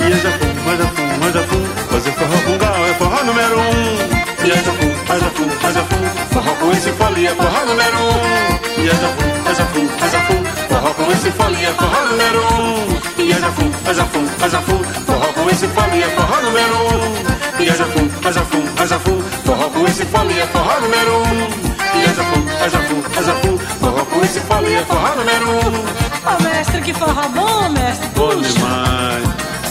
E 0.00 0.12
é 0.12 0.16
jafum, 0.16 0.50
é 0.70 0.76
jafum, 0.76 1.08
é 1.26 1.32
jafum, 1.32 1.64
fazer 1.90 2.12
forró 2.12 2.38
com 2.46 2.58
gal 2.58 2.86
é 2.86 2.94
forró 2.94 3.24
número 3.24 3.58
um. 3.58 4.20
E 4.44 4.50
é 4.50 4.56
jafum, 4.56 4.90
é 4.90 5.18
jafum, 5.18 5.48
é 5.66 5.72
jafum, 5.72 6.02
forró 6.32 6.54
com 6.54 6.72
esse 6.72 6.92
fole 6.92 7.26
é 7.26 7.34
forró 7.34 7.64
número 7.66 7.98
um. 7.98 8.82
E 8.82 8.88
é 8.88 8.94
jafum, 8.94 9.50
é 9.50 9.54
jafum, 9.54 9.88
é 10.04 10.08
jafum, 10.10 10.49
forró 10.80 10.94
com 10.94 11.12
esse 11.12 11.30
fole 11.32 11.64
é 11.64 11.72
forró 11.74 12.06
número 12.06 12.40
um. 12.54 13.22
E 13.22 13.32
é 13.32 13.38
jafum, 13.38 13.70
é 13.86 13.94
jafum, 13.94 14.26
é 14.42 14.48
jafum, 14.48 14.82
forró 15.06 15.32
com 15.34 15.50
esse 15.50 15.68
fole 15.68 16.02
é 16.02 16.08
forró 16.08 16.42
número 16.42 16.74
um. 16.74 17.62
E 17.62 17.68
é 17.68 17.76
jafum, 17.76 18.08
é 18.24 18.32
jafum, 18.32 18.64
é 18.82 18.86
jafum, 18.86 19.22
forró 19.44 19.68
com 19.68 19.86
esse 19.86 20.04
fole 20.06 20.38
é 20.38 20.46
forró 20.46 20.80
número 20.80 21.18
um. 21.18 21.70
E 21.96 22.04
é 22.04 22.14
jafum, 22.14 22.48
é 22.64 22.70
jafum, 22.70 23.02
é 23.18 23.22
jafum, 23.22 23.58
forró 23.58 24.04
com 24.06 24.24
esse 24.24 24.40
fole 24.40 24.74
é 24.74 24.84
forró 24.84 25.14
número 25.16 25.50
um. 25.50 25.80
Ô, 26.24 26.42
mestre, 26.42 26.80
que 26.80 26.94
forró 26.94 27.28
bom, 27.28 27.68
mestre! 27.70 28.08
Bom 28.14 28.40
demais. 28.40 29.24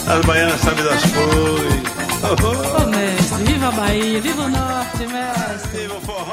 As 0.06 0.24
baianas 0.24 0.60
sabem 0.60 0.84
das 0.84 1.02
coisas. 1.02 1.80
Ô, 2.22 2.86
mestre, 2.86 3.44
viva 3.44 3.68
a 3.68 3.72
Bahia, 3.72 4.20
viva 4.20 4.42
o 4.42 4.48
Norte, 4.48 5.06
mestre! 5.06 5.80
Viva 5.80 5.94
o 5.94 6.00
forró. 6.02 6.29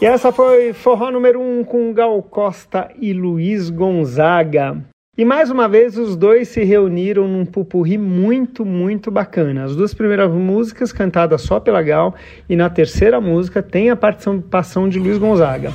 E 0.00 0.06
essa 0.06 0.32
foi 0.32 0.72
Forró 0.72 1.10
número 1.10 1.40
1 1.40 1.60
um, 1.60 1.64
com 1.64 1.92
Gal 1.92 2.20
Costa 2.22 2.90
e 3.00 3.12
Luiz 3.12 3.70
Gonzaga. 3.70 4.76
E 5.16 5.24
mais 5.24 5.48
uma 5.48 5.68
vez 5.68 5.96
os 5.96 6.16
dois 6.16 6.48
se 6.48 6.64
reuniram 6.64 7.28
num 7.28 7.46
pupurri 7.46 7.96
muito, 7.96 8.64
muito 8.66 9.12
bacana. 9.12 9.64
As 9.64 9.76
duas 9.76 9.94
primeiras 9.94 10.28
músicas 10.32 10.92
cantadas 10.92 11.42
só 11.42 11.60
pela 11.60 11.80
Gal 11.80 12.12
e 12.48 12.56
na 12.56 12.68
terceira 12.68 13.20
música 13.20 13.62
tem 13.62 13.90
a 13.90 13.96
participação 13.96 14.88
de 14.88 14.98
Luiz 14.98 15.16
Gonzaga. 15.16 15.72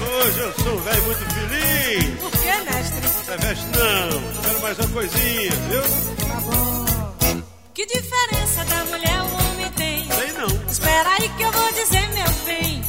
Hoje 0.00 0.40
eu 0.40 0.52
sou 0.52 0.74
um 0.74 0.78
velho 0.78 1.02
muito 1.02 1.24
feliz. 1.34 2.20
Por 2.20 2.30
que, 2.30 2.70
mestre? 2.70 3.26
Não 3.26 3.34
é 3.34 3.36
veste 3.38 3.66
não. 3.66 4.42
Quero 4.42 4.62
mais 4.62 4.78
uma 4.78 4.88
coisinha, 4.88 5.50
viu? 5.68 5.82
Tá 6.28 6.40
bom. 6.40 7.42
Que 7.74 7.86
diferença 7.86 8.64
da 8.64 8.84
mulher 8.84 9.41
Espera 10.82 11.10
aí 11.18 11.28
que 11.28 11.42
eu 11.42 11.52
vou 11.52 11.72
dizer, 11.72 12.08
meu 12.12 12.30
bem. 12.46 12.82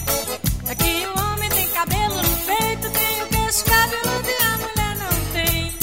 É 0.68 0.76
que 0.76 1.06
o 1.08 1.20
homem 1.32 1.50
tem 1.50 1.68
cabelo 1.70 2.16
no 2.16 2.38
peito, 2.38 2.90
tem 2.90 3.22
o 3.24 3.28
queixo 3.28 3.66
cabeludo 3.66 4.30
e 4.30 4.44
a 4.44 4.58
mulher 4.58 4.96
não 4.98 5.32
tem. 5.34 5.74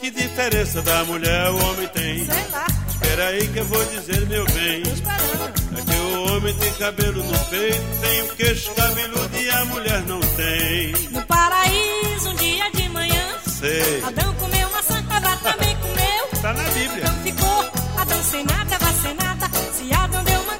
Que 0.00 0.10
diferença 0.10 0.82
da 0.82 1.04
mulher 1.04 1.50
o 1.50 1.64
homem 1.70 1.88
tem? 1.88 2.26
Sei 2.26 2.46
lá, 2.52 2.66
Espera 2.90 3.26
aí 3.28 3.48
que 3.48 3.58
eu 3.58 3.64
vou 3.64 3.84
dizer, 3.86 4.26
meu 4.26 4.44
bem. 4.46 4.82
tô 4.82 4.90
esperando. 4.90 5.78
É 5.78 5.82
que 5.82 5.96
o 5.96 6.36
homem 6.36 6.54
tem 6.54 6.72
cabelo 6.74 7.22
no 7.24 7.38
peito, 7.46 8.00
tem 8.02 8.22
o 8.22 8.28
queixo 8.36 8.74
cabeludo 8.74 9.36
e 9.38 9.50
a 9.50 9.64
mulher 9.66 10.02
não 10.02 10.20
tem. 10.20 10.92
No 11.10 11.22
paraíso, 11.26 12.28
um 12.30 12.34
dia 12.34 12.70
de 12.72 12.88
manhã, 12.90 13.38
Sei. 13.46 14.02
Adão 14.04 14.34
comeu 14.34 14.70
maçã, 14.70 14.98
Eva 14.98 15.36
também 15.38 15.76
comeu. 15.76 16.42
Tá 16.42 16.52
na 16.52 16.62
Bíblia. 16.70 17.04
Adão 17.06 17.22
ficou, 17.22 17.70
Adão 18.00 18.22
sem 18.24 18.44
nada, 18.44 18.74
Eva 18.74 18.92
sem 19.02 19.14
nada. 19.14 19.46
Se 19.72 19.94
Adão 19.94 20.24
deu 20.24 20.34
Eva 20.42 20.58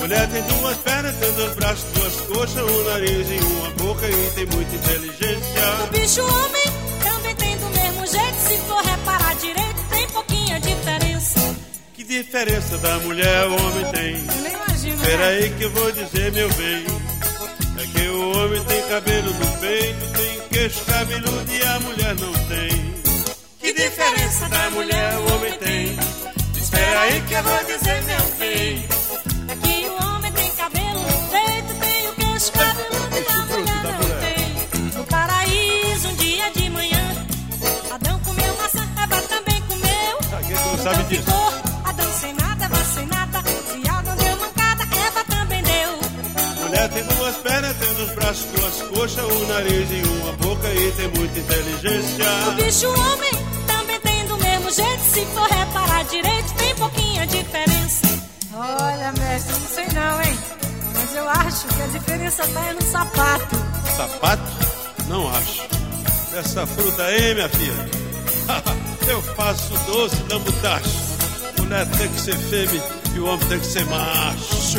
Mulher 0.00 0.26
tem 0.30 0.42
duas 0.42 0.76
pernas, 0.78 1.14
tem 1.16 1.32
dois 1.34 1.54
braços, 1.54 1.84
duas 1.94 2.14
coxas, 2.22 2.70
um 2.70 2.84
nariz 2.84 3.26
e 3.30 3.44
uma 3.44 3.70
boca 3.70 4.06
e 4.08 4.30
tem 4.34 4.46
muita 4.46 4.74
inteligência. 4.74 5.84
O 5.84 5.86
bicho 5.88 6.22
homem 6.22 6.64
também 7.04 7.34
tem 7.36 7.56
do 7.58 7.66
mesmo 7.68 8.06
jeito. 8.06 8.36
Se 8.48 8.56
for 8.66 8.82
reparar 8.82 9.34
direito, 9.36 9.82
tem 9.90 10.06
pouquinha 10.08 10.58
diferença. 10.60 11.56
Que 11.94 12.02
diferença 12.04 12.78
da 12.78 12.98
mulher 13.00 13.46
o 13.46 13.52
homem 13.54 13.92
tem? 13.92 14.14
Nem 14.42 14.52
imagino, 14.52 14.94
Espera 14.96 15.18
né? 15.18 15.26
aí 15.28 15.50
que 15.50 15.62
eu 15.64 15.70
vou 15.70 15.92
dizer, 15.92 16.32
meu 16.32 16.48
bem. 16.54 16.86
É 17.78 17.86
que 17.86 18.08
o 18.08 18.38
homem 18.38 18.64
tem 18.64 18.82
cabelo 18.88 19.32
no 19.34 19.58
peito, 19.58 20.12
tem 20.16 20.48
queixo 20.48 20.84
cabeludo 20.86 21.52
e 21.52 21.62
a 21.62 21.80
mulher 21.80 22.14
não 22.16 22.32
tem. 22.48 22.94
Que 23.60 23.72
diferença 23.72 24.48
da 24.48 24.70
mulher 24.70 25.14
o 25.18 25.34
homem 25.34 25.52
tem? 25.58 25.98
Espera 26.60 27.00
aí 27.00 27.20
que 27.22 27.34
eu 27.34 27.42
vou 27.42 27.64
dizer, 27.64 28.02
meu 28.04 28.36
bem. 28.38 28.99
Sabe 40.82 41.04
disso? 41.04 41.22
ficou, 41.22 41.52
Adão 41.84 42.12
sem 42.20 42.34
nada, 42.34 42.64
Eva 42.64 42.84
sem 42.84 43.06
nada. 43.06 43.42
Se 43.42 43.88
Adão 43.88 44.16
deu 44.16 44.36
mancada, 44.38 44.82
Eva 44.82 45.24
também 45.24 45.62
deu. 45.62 46.62
Mulher 46.62 46.88
tem 46.88 47.04
duas 47.04 47.36
pernas, 47.36 47.76
tem 47.76 47.94
dois 47.94 48.10
braços, 48.14 48.46
duas 48.46 48.82
coxas, 48.82 49.24
um 49.24 49.46
nariz 49.48 49.88
e 49.90 50.02
uma 50.08 50.32
boca 50.32 50.72
e 50.72 50.92
tem 50.92 51.08
muita 51.08 51.38
inteligência. 51.38 52.26
O 52.48 52.52
bicho 52.52 52.88
homem 52.88 53.32
também 53.66 54.00
tem 54.00 54.26
do 54.26 54.36
mesmo 54.38 54.70
jeito. 54.70 55.02
Se 55.12 55.26
for 55.26 55.48
reparar 55.48 56.04
direito, 56.04 56.54
tem 56.54 56.74
pouquinha 56.76 57.26
diferença. 57.26 58.06
Olha, 58.54 59.12
mestre, 59.12 59.52
não 59.52 59.68
sei 59.68 59.86
não, 59.94 60.22
hein? 60.22 60.38
Mas 60.94 61.14
eu 61.14 61.28
acho 61.28 61.66
que 61.68 61.82
a 61.82 61.86
diferença 61.86 62.46
tá 62.48 62.60
aí 62.60 62.74
no 62.74 62.82
sapato. 62.82 63.56
Sapato? 63.96 64.42
Não 65.08 65.28
acho. 65.30 65.62
Essa 66.34 66.66
fruta 66.66 67.02
aí, 67.02 67.34
minha 67.34 67.48
filha. 67.48 67.90
Eu 69.08 69.20
faço 69.22 69.72
doce 69.90 70.22
da 70.24 70.38
mutacha. 70.38 70.98
Mulher 71.60 71.86
tem 71.98 72.08
que 72.08 72.20
ser 72.20 72.36
fêmea 72.36 72.82
e 73.14 73.18
o 73.20 73.26
homem 73.26 73.48
tem 73.48 73.58
que 73.58 73.66
ser 73.66 73.84
macho. 73.86 74.78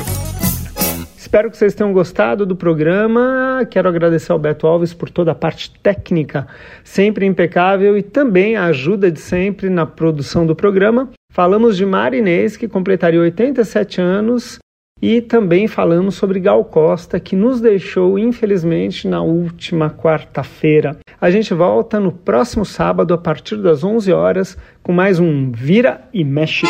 Espero 1.18 1.50
que 1.50 1.58
vocês 1.58 1.74
tenham 1.74 1.94
gostado 1.94 2.46
do 2.46 2.56
programa. 2.56 3.66
Quero 3.70 3.88
agradecer 3.88 4.34
ao 4.34 4.40
Beto 4.40 4.68
Alves 4.68 4.94
por 4.94 5.10
toda 5.10 5.32
a 5.32 5.36
parte 5.36 5.72
técnica, 5.82 6.46
sempre 6.84 7.26
impecável, 7.26 7.98
e 7.98 8.04
também 8.04 8.58
a 8.58 8.66
ajuda 8.66 9.10
de 9.10 9.20
sempre 9.20 9.70
na 9.70 9.86
produção 9.86 10.46
do 10.46 10.54
programa. 10.56 11.10
Falamos 11.32 11.78
de 11.78 11.86
Marinês, 11.86 12.58
que 12.58 12.68
completaria 12.68 13.22
87 13.22 14.02
anos, 14.02 14.60
e 15.02 15.20
também 15.20 15.68
falamos 15.68 16.16
sobre 16.16 16.40
Gal 16.40 16.64
Costa, 16.64 17.20
que 17.20 17.36
nos 17.36 17.60
deixou, 17.60 18.20
infelizmente, 18.20 19.08
na 19.08 19.22
última 19.22 19.90
quarta-feira. 19.90 20.98
A 21.20 21.32
gente 21.32 21.54
volta 21.54 22.00
no 22.00 22.12
próximo 22.12 22.64
sábado, 22.64 23.14
a 23.14 23.18
partir 23.18 23.58
das 23.58 23.84
11 23.84 24.14
horas, 24.14 24.58
com 24.84 24.94
mais 24.94 25.20
um 25.20 25.52
Vira 25.52 26.02
e 26.14 26.24
Mexe. 26.24 26.68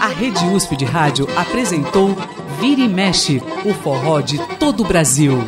A 0.00 0.08
Rede 0.08 0.44
USP 0.46 0.76
de 0.76 0.84
Rádio 0.84 1.26
apresentou 1.36 2.14
Vira 2.60 2.82
e 2.82 2.88
Mexe, 2.88 3.42
o 3.64 3.72
forró 3.72 4.20
de 4.20 4.38
todo 4.58 4.82
o 4.82 4.86
Brasil. 4.86 5.38